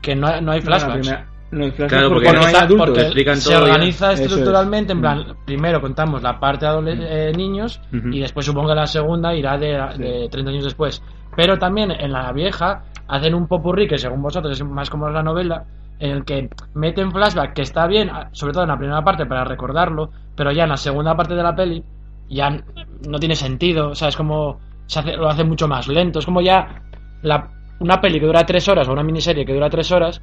[0.01, 1.09] que no, hay- no hay No, la flashbacks.
[1.09, 2.87] no hay flashbacks Claro, porque, porque no hay está- adultos.
[2.87, 3.73] porque explican se todo ya.
[3.73, 4.19] organiza es.
[4.21, 5.01] estructuralmente, en Mm.
[5.01, 8.09] plan, primero contamos la parte de adole- eh, niños Ujú.
[8.09, 11.03] y después supongo que la segunda irá de, de 30 años después.
[11.35, 15.23] Pero también en la vieja hacen un popurrí que según vosotros es más como la
[15.23, 15.65] novela,
[15.99, 19.43] en el que meten flashback que está bien, sobre todo en la primera parte para
[19.43, 21.83] recordarlo, pero ya en la segunda parte de la peli
[22.29, 22.63] ya n-
[23.07, 26.25] no tiene sentido, o sea, es como se hace, lo hace mucho más lento, es
[26.25, 26.81] como ya
[27.21, 27.49] la,
[27.79, 30.21] una peli que dura tres horas o una miniserie que dura tres horas,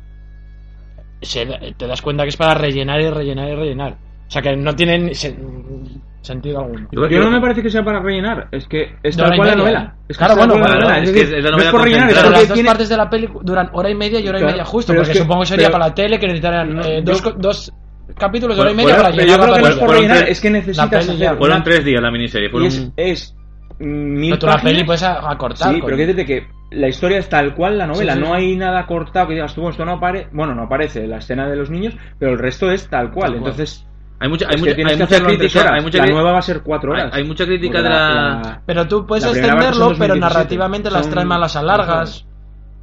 [1.22, 3.96] se- te das cuenta que es para rellenar y rellenar y rellenar.
[4.26, 6.88] O sea, que no tienen sen- sentido alguno.
[6.92, 9.54] Yo- Yo no me parece que sea para rellenar, es que es tal cual la
[9.56, 9.94] novela.
[10.08, 11.72] Es que Claro, bueno, la novela, es es que decir, es la no novela es
[11.74, 12.68] por rellenar, es Pero las dos tiene...
[12.68, 15.10] partes de la peli duran hora y media y hora y Claro, media justo, porque
[15.12, 17.34] es que- supongo que sería pero- para la tele que necesitarían No, eh, yo- dos,
[17.38, 17.72] dos
[18.16, 20.40] capítulos de hora y media bueno, para yo creo la que no es peli.
[20.42, 22.48] que necesitas hacer Fueron tres días la miniserie.
[22.48, 22.68] y Fueron...
[22.68, 23.36] es, es
[23.80, 24.72] mil Pero tú la páginas.
[24.72, 25.68] peli puedes acortar.
[25.74, 28.24] Sí, con- pero quiero decirte que la historia es tal cual la novela, Sí, sí.
[28.24, 31.48] no hay nada cortado que digas tú, esto no aparece, bueno, no aparece la escena
[31.48, 33.50] de los niños, pero el resto es tal cual, Tal cual.
[33.52, 33.84] entonces
[34.20, 35.60] Hay mucha, hay que mucha, hay que mucha crítica.
[35.60, 35.72] horas.
[35.76, 37.10] Hay mucha la nueva va a ser cuatro horas.
[37.12, 38.62] Hay, hay mucha crítica de la...
[38.66, 39.60] Pero tú puedes La extenderlo,
[39.96, 40.20] pero 2017.
[40.20, 42.26] narrativamente las Son- traes más las alargas.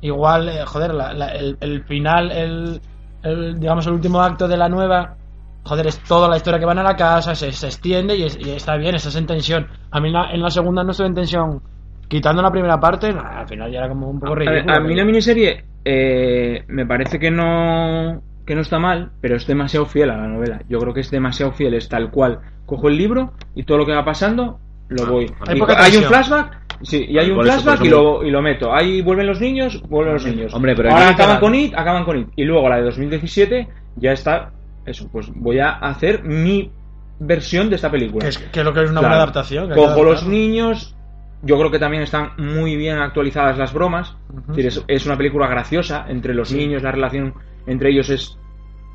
[0.02, 2.82] Igual, eh, joder, la- la- el, el final, el,
[3.24, 5.18] el, digamos, el último acto de la nueva,
[5.66, 8.38] joder, es toda la historia que van a la casa, se, se extiende y, es-
[8.40, 9.68] y está bien, estás en tensión.
[9.92, 11.62] A mí en la, en la segunda no estoy en tensión
[12.08, 14.74] Quitando la primera parte, al final ya era como un poco A, ridículo.
[14.76, 19.48] a mí la miniserie eh, me parece que no que no está mal, pero es
[19.48, 20.62] demasiado fiel a la novela.
[20.70, 22.42] Yo creo que es demasiado fiel, es tal cual.
[22.68, 25.26] Cojo el libro y todo lo que va pasando lo voy.
[25.48, 28.42] Hay Y poca hay un flashback, sí, y hay un flashback y lo, y lo
[28.44, 28.72] meto.
[28.72, 30.54] Ahí vuelven los niños, vuelven los niños.
[30.54, 32.28] Hombre, pero Ahora acaban con IT, acaban con IT.
[32.36, 34.52] Y luego la de 2017 ya está.
[34.86, 36.72] Eso, pues voy a hacer mi
[37.20, 38.24] versión de esta película.
[38.24, 39.14] Que es, que es lo que es una Claro.
[39.14, 39.70] buena adaptación.
[39.70, 40.96] que Cojo los niños.
[41.42, 44.16] Yo creo que también están muy bien actualizadas las bromas.
[44.52, 47.34] Es, decir, es, una película graciosa entre los niños, la relación
[47.68, 48.38] entre ellos es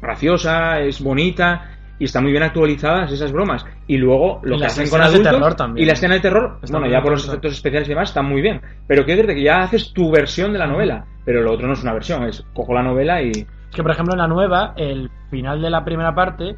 [0.03, 3.65] graciosa, es bonita y están muy bien actualizadas esas bromas.
[3.87, 5.85] Y luego lo Y que hacen con escenas de adultos terror también.
[5.85, 8.27] y la escena de terror, Está bueno, ya por los efectos especiales y demás están
[8.27, 8.61] muy bien.
[8.87, 11.75] Pero quiero decirte que ya haces tu versión de la novela, pero lo otro no
[11.75, 13.31] es una versión, es cojo la novela y
[13.71, 16.57] que, por ejemplo, en la nueva, el final de la primera parte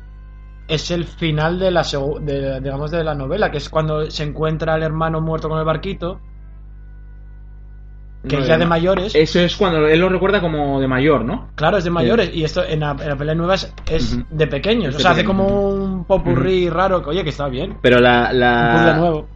[0.68, 1.82] es el final de la,
[2.20, 5.64] de, digamos, de la novela, que es cuando se encuentra el hermano muerto con el
[5.64, 6.20] barquito,
[8.26, 9.14] que No, es ya de mayores.
[9.14, 11.48] Eso es cuando él lo recuerda como de mayor, ¿no?
[11.56, 12.30] Claro, es de mayores.
[12.32, 14.90] Y esto en la, en la pelea nueva es, de pequeños.
[14.90, 17.78] Es o sea, hace como un popurrí raro, que oye, que está bien.
[17.82, 19.28] Pero la, Un la, nuevo.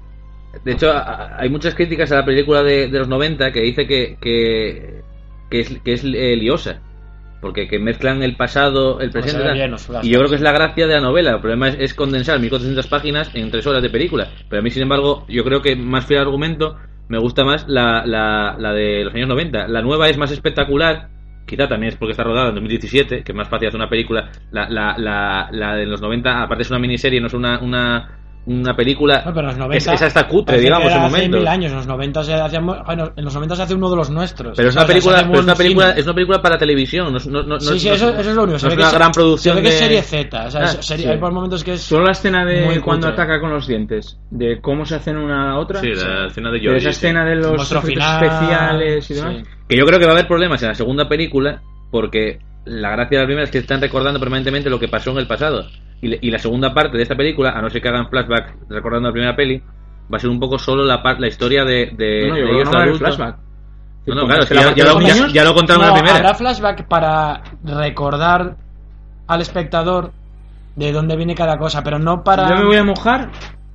[0.64, 4.16] De hecho, hay muchas críticas a la película de, de los 90 que dice que,
[4.20, 5.02] que,
[5.50, 6.80] que es, que es eh, liosa.
[7.40, 9.44] Porque que mezclan el pasado, el Pues presente.
[9.44, 9.54] tal.
[9.54, 11.32] bien y yo creo que es la gracia de la novela.
[11.32, 14.28] El problema es, es condensar 1400 páginas en 3 horas de película.
[14.48, 16.76] Pero a mí, sin embargo, yo creo que más fiel al argumento,
[17.08, 19.68] me gusta más la, la, la de los años 90.
[19.68, 21.08] La nueva es más espectacular.
[21.46, 24.30] Quizá también es porque está rodada en 2017, que es más fácil hacer una película.
[24.50, 28.18] La, la, la, la de los 90, aparte es una miniserie, no es una, una,
[28.46, 29.22] una película.
[29.26, 29.76] No, pero en los 90.
[29.76, 31.40] Es, es hasta cutre, digamos, en momentos.
[31.40, 31.72] mil años.
[31.72, 34.56] En los 90 se hacíamos- bueno, en los 90 se hace uno de los nuestros.
[34.56, 36.00] Pero es O sea, una película, se pero es una película, cine.
[36.00, 38.30] es una película para televisión, no, es- no, no, Sí, sí, no eso, es- eso
[38.30, 38.52] es lo único.
[38.54, 40.46] no Se es una se- gran producción Se ve que es de- serie Z.
[40.46, 41.10] O sea, Ah, es serie- sí.
[41.10, 41.80] hay por momentos que es.
[41.82, 43.22] Solo la escena de Muy cuando cutre.
[43.22, 45.80] ataca con los dientes, de cómo se hacen una a otra.
[45.80, 47.06] Sí, la escena de de Georgie, esa sí.
[47.06, 49.34] escena de los final, especiales y demás.
[49.38, 49.42] sí.
[49.68, 53.18] Que yo creo que va a haber problemas en la segunda película porque la gracia
[53.18, 55.66] de la primera es que están recordando permanentemente lo que pasó en el pasado.
[56.00, 58.54] Y, le- y la segunda parte de esta película, a no ser que hagan flashback
[58.68, 59.58] recordando la primera peli,
[60.12, 62.78] va a ser un poco solo la, la historia de, de, No, de ellos no
[62.78, 62.98] adultos.
[62.98, 63.36] flashback.
[64.06, 65.00] No, claro, es que la ya, lo,
[65.32, 66.16] ya- lo contaron en No, la primera.
[66.18, 68.56] habrá flashback para recordar
[69.26, 70.12] al espectador
[70.76, 72.48] de dónde viene cada cosa, pero no para.
[72.50, 73.30] Yo me voy a mojar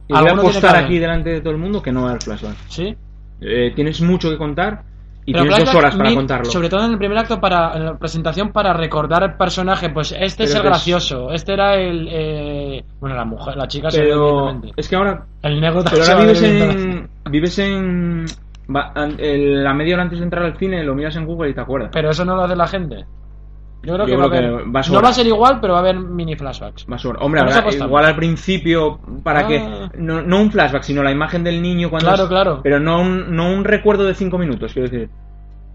[0.07, 2.23] y voy a apostar aquí delante de todo el mundo que no va a haber
[2.23, 2.55] flashback.
[2.69, 2.95] Sí.
[3.41, 4.83] Eh, tienes mucho que contar
[5.25, 6.45] y Pero tienes dos horas para contarlo.
[6.45, 9.89] Sobre todo en el primer acto, para en la presentación, para recordar al personaje.
[9.89, 12.07] Pues este es el gracioso, este era el.
[12.11, 16.21] eh, bueno, la mujer, la chica Pero es que ahora, El negro pero ahora ve
[16.25, 18.25] vives en, vives en
[18.75, 21.53] va- el- la media hora antes de entrar al cine, lo miras en Google y
[21.53, 21.91] te acuerdas.
[21.93, 23.05] Pero eso no lo hace la gente.
[23.83, 25.03] Yo creo Yo que, va, a creo haber- que va a no sobrar.
[25.05, 26.87] va a ser igual, pero va a haber mini flashbacks.
[26.87, 29.47] Más sobre- Hombre, Vamos habrá- a igual al principio, para Ah.
[29.47, 29.89] que.
[29.97, 32.07] No, no un flashback, sino la imagen del niño cuando.
[32.07, 32.59] Claro, es- claro.
[32.61, 35.09] Pero no un, no un recuerdo de cinco minutos, quiero decir.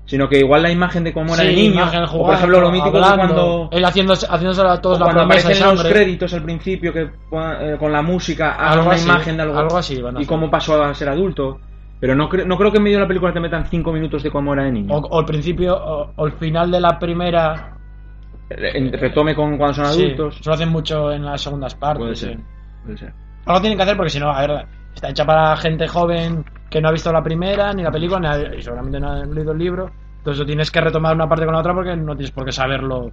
[0.05, 1.75] Sino que igual la imagen de cómo era Sí, el niño.
[1.83, 3.69] imagen o por ejemplo, lo mítico de cuando.
[3.73, 7.01] Él haciéndose, haciéndose a todos o la cuando aparecen los créditos al principio que
[7.33, 10.23] eh, con la música haga Algo una así, imagen de algo, algo así van a
[10.23, 11.59] y cómo pasó a ser adulto
[11.99, 14.23] pero no, cre- no creo que en medio de la película te metan cinco minutos
[14.23, 16.99] de cómo era de niño O, o el principio, o, o el final de la
[17.01, 17.73] primera.
[18.49, 21.99] Retome con cuando son Sí, adultos eso lo hacen mucho en las segundas partes.
[22.03, 22.45] puede ser sí.
[22.85, 23.13] puede ser
[23.47, 26.81] Algo tienen que hacer porque si no, a ver, está hecha para gente joven que
[26.81, 29.59] no ha visto la primera, ni la película, ni y seguramente no ha leído el
[29.59, 29.91] libro.
[30.19, 32.53] Entonces tú tienes que retomar una parte con la otra porque no tienes por qué
[32.53, 33.13] saberlo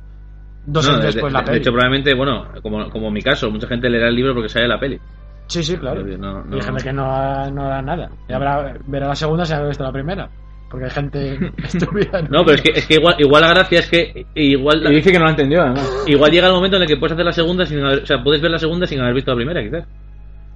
[0.66, 1.58] dos No, años de, después de- la de peli.
[1.60, 4.68] hecho, probablemente, bueno, como, como en mi caso, mucha gente leerá el libro porque sale
[4.68, 5.00] la peli.
[5.48, 6.04] sí, sí, claro.
[6.04, 8.10] No, no- Y hay gente que no, no da nada.
[8.28, 10.30] Y habrá, verá la segunda si ha visto la primera.
[10.74, 12.22] Porque hay gente estúpida.
[12.32, 15.12] No, pero es que, es que igual, igual la gracia es que igual, y dice
[15.12, 17.32] que no lo entendió además igual llega el momento en el que puedes hacer la
[17.32, 19.86] segunda sin haber, o sea, puedes ver la segunda sin haber visto la primera, quizás.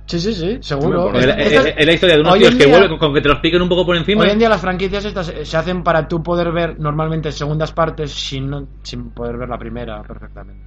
[0.07, 1.13] Sí, sí, sí, seguro.
[1.13, 3.21] Es- Es, esto- es- es la historia de unos tíos que día- vuelven con que
[3.21, 4.23] te lo expliquen un poco por encima.
[4.23, 8.09] Hoy en día las franquicias estas se hacen para tú poder ver normalmente segundas partes
[8.11, 10.65] sin, no- sin poder ver la primera perfectamente.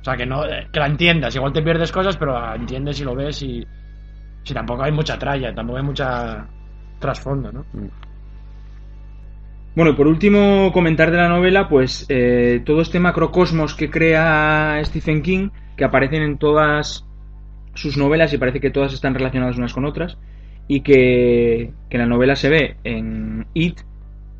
[0.00, 1.36] O sea, que no eh, que la entiendas.
[1.36, 3.62] Igual te pierdes cosas, pero la entiendes y lo ves y...
[4.42, 6.46] Si tampoco hay mucha tralla, tampoco hay mucha
[6.98, 7.66] trasfondo, ¿no?
[9.76, 14.80] Bueno, y por último, comentar de la novela, pues eh, todo este macrocosmos que crea
[14.84, 17.06] Stephen King, que aparecen en todas
[17.74, 20.18] sus novelas y parece que todas están relacionadas unas con otras,
[20.66, 23.80] y que, que la novela se ve en It,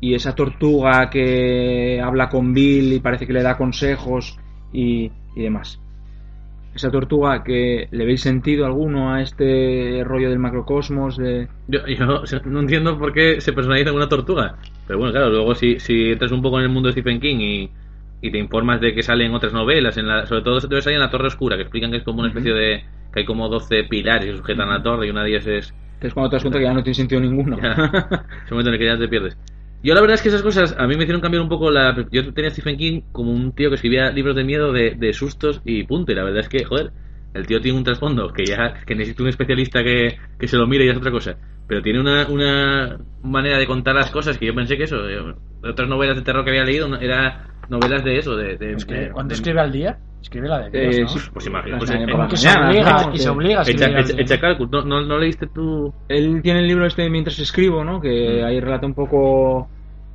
[0.01, 4.37] y esa tortuga que habla con Bill y parece que le da consejos
[4.73, 5.79] y, y demás.
[6.73, 11.47] Esa tortuga que le veis sentido alguno a este rollo del macrocosmos de...
[11.67, 14.55] Yo, yo o sea, no entiendo por qué se personaliza en una tortuga.
[14.87, 17.37] Pero bueno, claro, luego si, si entras un poco en el mundo de Stephen King
[17.39, 17.71] y,
[18.21, 21.01] y te informas de que salen otras novelas, en la, sobre todo debe salir en
[21.01, 22.85] La Torre Oscura, que explican que es como una especie de...
[23.13, 26.07] que hay como 12 pilares que sujetan la torre y una de ellas es, Que
[26.07, 27.57] es cuando te das cuenta que ya no tiene sentido ninguno.
[27.61, 27.71] Ya.
[28.45, 29.37] Ese momento en el que ya te pierdes.
[29.83, 31.95] Yo la verdad es que esas cosas a mí me hicieron cambiar un poco la...
[32.11, 35.13] Yo tenía a Stephen King como un tío que escribía libros de miedo, de, de
[35.13, 36.11] sustos y punto.
[36.11, 36.91] Y la verdad es que, joder,
[37.33, 40.67] el tío tiene un trasfondo que ya que necesita un especialista que, que se lo
[40.67, 41.37] mire y es otra cosa.
[41.67, 45.35] Pero tiene una, una manera de contar las cosas que yo pensé que eso, eh,
[45.63, 48.57] otras novelas de terror que había leído, era novelas de eso, de...
[48.57, 49.97] de, Es que, de- ¿Cuánto de- escribe al día?
[50.21, 51.07] Escribe la de Dios, Eh, ¿no?
[51.07, 53.13] sí, Pues imagina, Las pues, eh, que se obliga, ¿no?
[53.13, 53.85] y se Que- obliga a Echa,
[54.35, 54.57] echa-.
[54.71, 55.93] ¿No, no, no leíste tú...?
[56.07, 57.99] Él tiene el libro este mientras escribo, ¿no?
[57.99, 58.45] Que Mm.
[58.45, 59.67] ahí relata un poco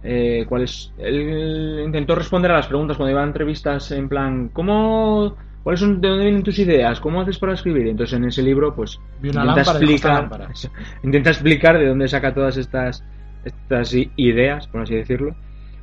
[0.09, 0.93] eh, cuál es.
[0.99, 5.35] Él intentó responder a las preguntas cuando iba a entrevistas en plan, ¿cómo,
[5.65, 7.01] cuáles son, de dónde vienen tus ideas?
[7.01, 7.89] ¿Cómo haces para escribir?
[7.89, 10.49] Entonces en ese libro, pues intenta lámpara y dijo, "Esta explicar, lámpara".
[10.53, 10.71] eso,
[11.03, 13.03] intenta explicar de dónde saca todas estas
[13.45, 15.35] estas i- ideas, por así decirlo,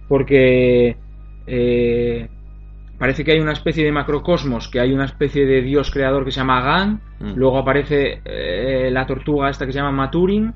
[0.07, 0.95] porque
[1.47, 2.29] eh,
[2.97, 6.31] parece que hay una especie de macrocosmos, que hay una especie de dios creador que
[6.31, 7.33] se llama Gan, Mm.
[7.35, 10.53] luego aparece eh, la tortuga esta que se llama Maturin,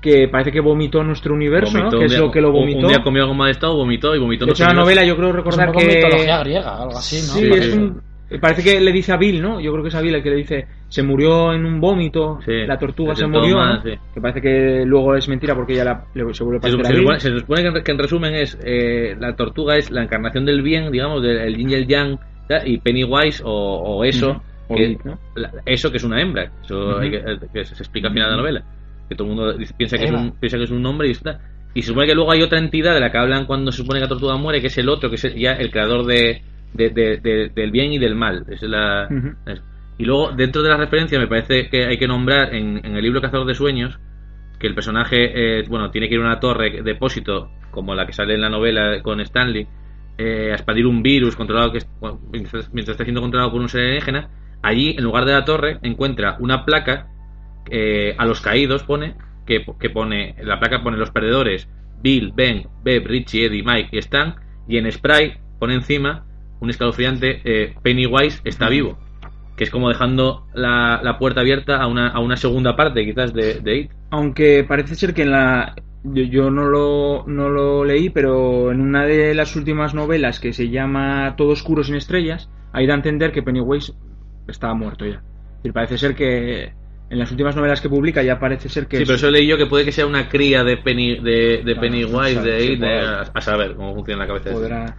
[0.00, 1.84] que parece que vomitó nuestro universo, ¿no?
[1.84, 2.80] Vomitó Que un es día- lo que lo vomitó.
[2.86, 5.28] Un día comió algo mal estado, vomitó y vomitó de hecho, la novela yo creo
[5.28, 5.86] Es un recordar poco que...
[5.96, 7.32] mitología griega, algo así, ¿no?
[7.34, 8.02] Sí, es un-
[8.40, 9.60] Parece que le dice a Bill, ¿no?
[9.60, 12.38] Yo creo que es a Bill el que le dice, se murió en un vómito,
[12.44, 13.82] Sí, la tortuga se murió, mal, ¿no?
[13.90, 13.98] sí.
[14.14, 17.20] que parece que luego es mentira porque ella la, le- se vuelve a Se, supone,
[17.20, 20.62] se supone que, en, que en resumen es eh, la tortuga es la encarnación del
[20.62, 22.18] bien, digamos, del el yin y el yang,
[22.48, 22.64] ¿ya?
[22.64, 25.18] y Pennywise o, o eso, que, Bill, ¿no?
[25.34, 28.28] la- eso que es una hembra, eso hay que, eh, que se explica al final
[28.28, 28.64] de la novela,
[29.08, 31.40] que todo el mundo piensa que, es un, piensa que es un hombre y está.
[31.74, 33.98] Y se supone que luego hay otra entidad de la que hablan cuando se supone
[33.98, 36.40] que la tortuga muere, que es el otro, que es el- ya el creador de,
[36.72, 38.44] de- de- de- del bien y del mal.
[38.48, 39.08] Es la,
[39.46, 39.62] es-
[39.98, 43.02] Y luego, dentro de la referencia, me parece que hay que nombrar en, en el
[43.02, 43.98] libro Cazador de Sueños
[44.58, 48.12] que el personaje, eh, bueno, tiene que ir a una torre depósito, como la que
[48.12, 49.66] sale en la novela con Stanley,
[50.18, 53.60] eh, a expandir un virus controlado que es- bueno, mientras, mientras está siendo controlado por
[53.60, 54.30] un ser alienígena.
[54.62, 57.08] Allí, en lugar de la torre, encuentra una placa
[57.70, 59.16] eh, a los caídos, pone,
[59.46, 61.68] que, que pone, la placa pone los perdedores,
[62.00, 64.36] Bill, Ben, Beb, Richie, Eddie, Mike y Stan,
[64.68, 66.24] y en spray pone encima
[66.60, 68.98] un escalofriante eh, Pennywise está vivo
[69.56, 73.32] que es como dejando la, la puerta abierta a una, a una segunda parte quizás
[73.32, 73.90] de, de It.
[74.10, 75.74] Aunque parece ser que en la...
[76.04, 80.52] Yo, yo no, lo, no lo leí, pero en una de las últimas novelas que
[80.52, 83.92] se llama Todo oscuro sin estrellas, ahí da a entender que Pennywise
[84.46, 85.22] estaba muerto ya.
[85.56, 86.72] Decir, parece ser que
[87.08, 88.98] en las últimas novelas que publica ya parece ser que...
[88.98, 91.62] Sí, pero eso leí yo que puede que sea una cría de, Penny, de, de
[91.62, 92.98] Claro, Pennywise, de It, de-
[93.34, 94.52] a, saber cómo funciona la cabeza.
[94.52, 94.96] podrá...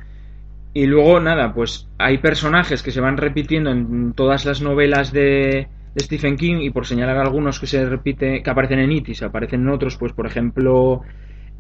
[0.73, 5.67] Y luego, nada, pues hay personajes que se van repitiendo en todas las novelas de,
[5.95, 9.15] de Stephen King y por señalar algunos que se repite, que aparecen en It y
[9.15, 11.01] se aparecen en otros, pues por ejemplo,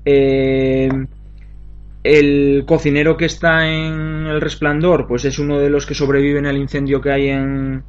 [0.05, 0.89] eh,
[2.03, 6.57] el cocinero que está en El Resplandor, pues es uno de los que sobreviven al
[6.57, 7.83] incendio que hay en,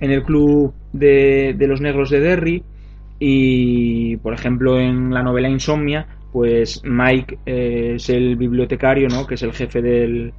[0.00, 2.62] en el club de, de los negros de Derry.
[3.18, 9.26] Y, por ejemplo, en la novela Insomnia, pues Mike eh, es el bibliotecario, ¿no?
[9.26, 10.34] Que es el jefe del,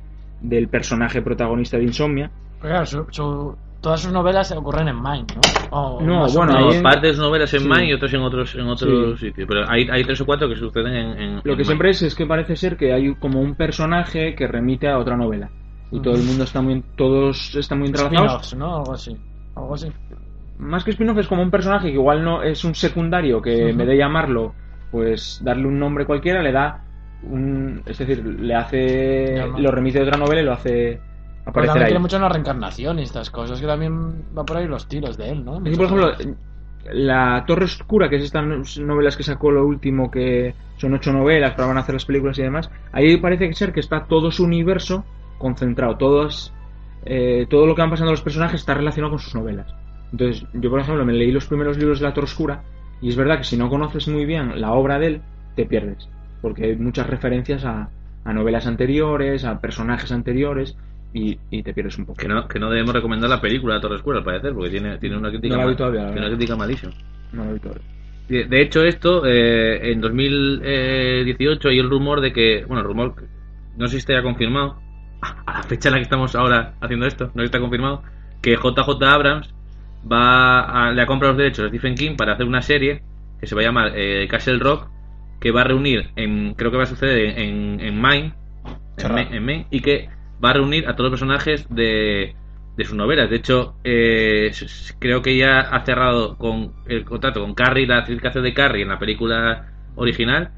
[0.49, 2.31] del personaje protagonista de Insomnia.
[2.59, 5.41] Claro, su- su- todas sus novelas ocurren en Maine, ¿no?
[5.77, 6.53] O No, bueno.
[6.59, 7.67] No, en- partes de sus novelas en Sí.
[7.67, 9.27] Maine y otras en otros, en otros Sí.
[9.27, 9.47] sitios.
[9.47, 11.19] Pero hay, hay tres o cuatro que suceden en.
[11.21, 11.63] en- Lo en que Maine.
[11.65, 15.15] siempre es es que parece ser que hay como un personaje que remite a otra
[15.17, 15.49] novela.
[15.91, 18.55] Y todo el mundo está muy, todos están muy entrelazados.
[18.55, 18.77] ¿no?
[18.77, 19.15] Algo así.
[19.55, 19.87] Algo así.
[20.57, 23.77] Más que spin-off es como un personaje que igual no es un secundario que en
[23.77, 24.53] vez de llamarlo,
[24.91, 26.81] pues darle un nombre cualquiera, le da
[27.23, 27.81] un...
[27.85, 29.43] Es decir, le hace...
[29.57, 31.89] Lo remite de otra novela y lo hace Pero aparecer también ahí.
[31.89, 35.17] tiene mucho en la reencarnación y estas cosas, que también va por ahí los tiros
[35.17, 35.59] de él, ¿no?
[35.59, 36.11] Por ejemplo,
[36.91, 41.53] La Torre Oscura, que es estas novelas que sacó lo último, que son ocho novelas,
[41.55, 44.43] pero van a hacer las películas y demás, ahí parece ser que está todo su
[44.43, 45.05] universo
[45.37, 46.53] concentrado, todos,
[47.05, 49.73] eh, todo lo que van pasando los personajes está relacionado con sus novelas.
[50.11, 52.63] Entonces, yo por ejemplo me leí los primeros libros de La Torre Oscura
[53.01, 55.21] y es verdad que si no conoces muy bien la obra de él,
[55.55, 56.09] te pierdes,
[56.45, 57.89] porque hay muchas referencias a,
[58.23, 60.77] a novelas anteriores, a personajes anteriores
[61.11, 62.19] y, y te pierdes un poco.
[62.19, 64.99] Que no, que no debemos recomendar la película de Torre Escuela, al parecer, porque tiene,
[64.99, 66.93] tiene una crítica, No la vi todavía, la tiene una crítica malísima.
[67.33, 67.71] No lo he visto.
[68.29, 73.15] De, de hecho, esto, eh, en 2018 hay el rumor de que, bueno, el rumor,
[73.75, 74.79] no sé si está ya confirmado,
[75.47, 78.03] a la fecha en la que estamos ahora haciendo esto, no está confirmado,
[78.43, 79.51] que JJ Abrams
[80.05, 83.01] va a, le ha comprado los derechos a Stephen King para hacer una serie
[83.39, 84.89] que se va a llamar eh, Castle Rock,
[85.45, 88.33] que va a reunir, en, creo que va a suceder en, en Maine,
[88.97, 90.09] en, en Maine, y que
[90.43, 92.33] va a reunir a todos los personajes de,
[92.75, 93.29] de sus novelas.
[93.29, 94.51] De hecho, eh,
[94.97, 98.55] creo que ya ha cerrado con el contrato con Carrie, la actriz que hace de
[98.55, 100.49] Carrie en la película original,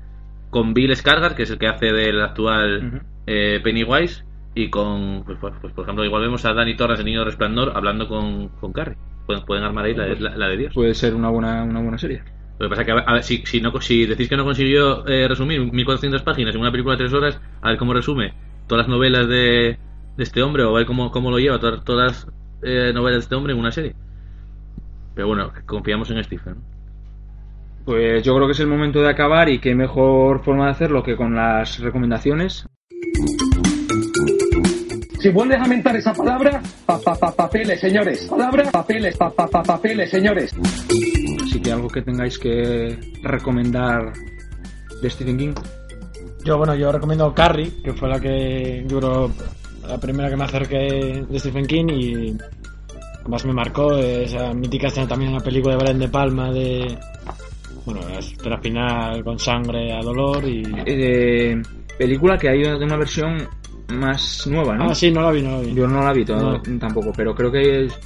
[0.52, 3.06] con Bill Skarsgård, que es el que hace del actual Ujú.
[3.28, 4.24] eh, Pennywise,
[4.56, 7.26] y con, pues, pues, pues, por ejemplo, igual vemos a Danny Torres, el niño de
[7.26, 8.96] resplandor, hablando con, con Carrie.
[9.26, 10.74] Pueden, pueden armar ahí la, la- la de Dios.
[10.74, 12.24] Puede ser una buena, una buena serie.
[12.60, 14.36] Lo que pasa es que, a ver, a ver, si, si, no, si decís que
[14.38, 17.94] no consiguió eh, resumir 1400 páginas en una película de 3 horas, a ver cómo
[17.94, 18.34] resume
[18.68, 19.78] todas las novelas de,
[20.18, 22.28] de este hombre o a ver cómo, cómo lo lleva todas, todas las
[22.64, 23.94] eh, novelas de este hombre en una serie.
[25.14, 26.56] Pero bueno, confiamos en Stephen.
[27.86, 31.04] Pues yo creo que es el momento de acabar y qué mejor forma de hacerlo
[31.04, 32.68] que con las recomendaciones.
[35.20, 38.28] Si vuelves a mentar esa palabra, pa, pa, pa- papeles, señores.
[38.30, 40.56] Palabra, papeles, pa, pa, pa- papeles, señores.
[41.58, 44.14] Así que algo que tengáis que recomendar
[45.02, 45.54] de Stephen King.
[46.46, 49.32] Yo, bueno, yo recomiendo Carrie, que fue la que yo creo
[49.88, 52.38] la primera que me acerqué de Stephen King y
[53.28, 56.96] más me marcó esa mítica escena también en la película de Brian De Palma de
[57.86, 58.02] bueno,
[58.46, 61.60] la final con sangre a dolor y Eh,
[61.98, 63.36] película que hay de una versión
[63.96, 64.92] más nueva, ¿no?
[64.92, 65.74] Ah, sí, no la vi, no la vi.
[65.74, 66.78] Yo no la vi todo- No.
[66.80, 68.00] tampoco, pero creo que es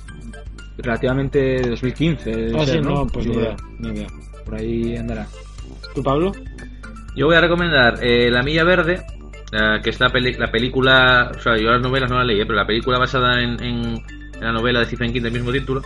[0.81, 2.29] relativamente de 2015.
[2.31, 3.43] debe Ah, ser, sí, no, pues Ni idea.
[3.43, 4.07] idea, ni idea.
[4.45, 5.27] Por ahí andará.
[5.95, 6.31] ¿Tú, Pablo?
[7.15, 9.03] Yo voy a recomendar eh, La Milla Verde,
[9.51, 12.39] eh, que es la, peli- la película, o sea, yo las novelas no las leí,
[12.39, 13.95] eh, pero la película basada en, en-
[14.35, 15.81] en la novela de Stephen King del mismo título,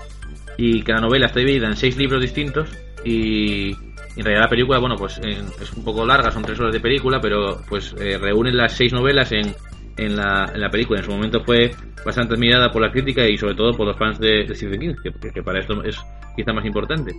[0.57, 2.69] y que la novela está dividida en seis libros distintos,
[3.03, 6.71] y en realidad la película, bueno, pues en- es un poco larga, son tres horas
[6.73, 9.53] de película, pero pues eh, reúnen las seis novelas en,
[9.97, 10.99] en, la, en la película.
[10.99, 11.71] En su momento fue
[12.05, 14.95] bastante admirada por la crítica y sobre todo por los fans de, de Stephen King,
[15.33, 15.97] que, para esto es
[16.35, 17.13] quizá más importante.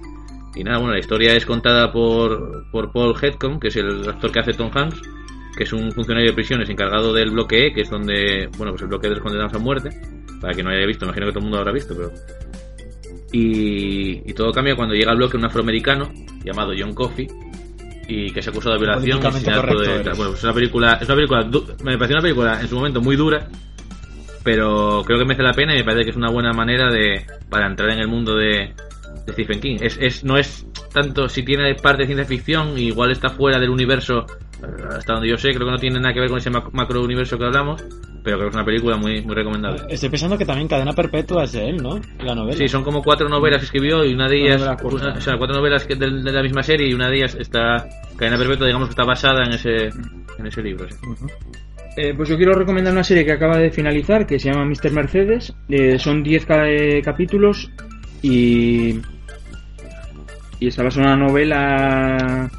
[0.55, 4.33] Y nada, bueno, la historia es contada por, por Paul Hedcombe, que es el actor
[4.33, 5.01] que hace Tom Hanks,
[5.57, 8.83] que es un funcionario de prisiones encargado del bloque E, que es donde, bueno, pues
[8.83, 9.91] el bloque de los condenados a muerte,
[10.41, 12.11] para que no haya visto, imagino que todo el mundo lo habrá visto, pero...
[13.33, 16.11] Y todo cambia cuando llega al bloque un afroamericano
[16.43, 17.27] llamado John Coffey
[18.09, 21.07] y que es acusado de violación y correcto de- bueno, pues es una película, es
[21.09, 21.45] una película,
[21.85, 23.49] me pareció una película en su momento muy dura,
[24.45, 27.27] pero creo que merece la pena y me parece que es una buena manera de
[27.51, 28.75] para entrar en el mundo de,
[29.27, 29.77] de Stephen King.
[29.81, 33.71] Es, es, no es tanto si tiene parte de ciencia ficción, igual está fuera del
[33.71, 34.27] universo,
[34.97, 37.03] hasta donde yo sé, creo que no tiene nada que ver con ese mac- macro
[37.03, 37.83] universo que hablamos,
[38.23, 39.83] pero creo que es una película muy, muy recomendable.
[39.89, 42.01] Estoy pensando que también Cadena Perpetua es de él, ¿no?
[42.21, 42.57] La novela.
[42.57, 45.57] Sí, son como cuatro novelas que escribió y una de ellas, una- o sea, cuatro
[45.57, 47.87] novelas que de, de la misma serie y una de ellas está,
[48.17, 49.87] Cadena Perpetua, digamos que está basada en ese,
[50.39, 50.87] en ese libro.
[50.89, 50.97] sí.
[51.99, 54.91] Eh, pues yo quiero recomendar una serie que acaba de finalizar, que se llama Mr.
[54.93, 55.55] Mercedes.
[55.69, 57.71] Eh, son 10 ca- eh, capítulos
[58.21, 59.01] y,
[60.61, 62.51] y está basada en una novela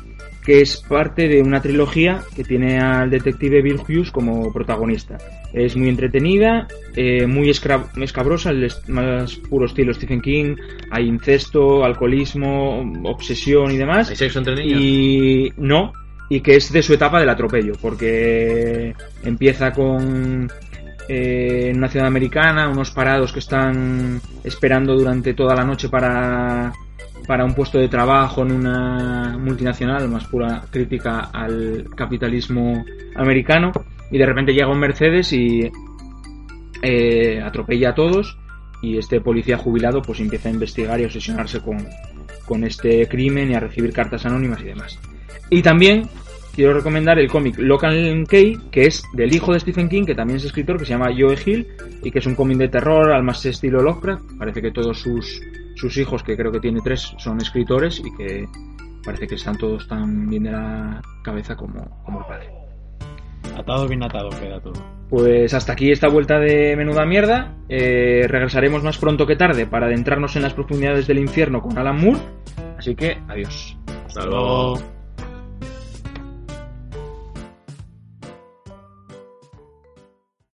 [0.47, 5.17] que es parte de una trilogía que tiene al detective Bill Hughes como protagonista.
[5.51, 10.55] Es muy entretenida, eh, muy escabrosa, el más puro estilo Stephen King.
[10.89, 14.09] Hay incesto, alcoholismo, obsesión y demás.
[14.09, 14.79] ¿Hay sexo entre niños?
[14.79, 15.91] Y no,
[16.29, 18.95] y que es de su etapa del atropello, porque
[19.25, 20.49] empieza con
[21.09, 26.71] eh, en una ciudad americana, unos parados que están esperando durante toda la noche para,
[27.27, 32.85] para un puesto de trabajo en una multinacional, más pura crítica al capitalismo
[33.15, 33.71] americano,
[34.11, 35.69] y de repente llega un Mercedes y
[36.81, 38.37] eh, atropella a todos
[38.81, 41.77] y este policía jubilado pues empieza a investigar y a obsesionarse con,
[42.45, 44.99] con este crimen y a recibir cartas anónimas y demás.
[45.49, 46.07] Y también
[46.57, 50.37] quiero recomendar el cómic Local Key, que es del hijo de Stephen King, que también
[50.37, 51.67] es escritor, que se llama Joe Hill,
[52.03, 54.37] y que es un cómic de terror al más estilo Lovecraft.
[54.37, 55.41] Parece que todos sus,
[55.77, 58.45] sus hijos, que creo que tiene tres, son escritores y que
[59.03, 62.49] parece que están todos tan bien de la cabeza como, como el padre.
[63.55, 64.73] Atado bien atado queda todo.
[65.09, 67.55] Pues hasta aquí esta vuelta de menuda mierda.
[67.69, 71.97] Eh, regresaremos más pronto que tarde para adentrarnos en las profundidades del infierno con Alan
[71.97, 72.19] Moore.
[72.77, 73.77] Así que adiós.
[74.05, 74.96] Hasta luego.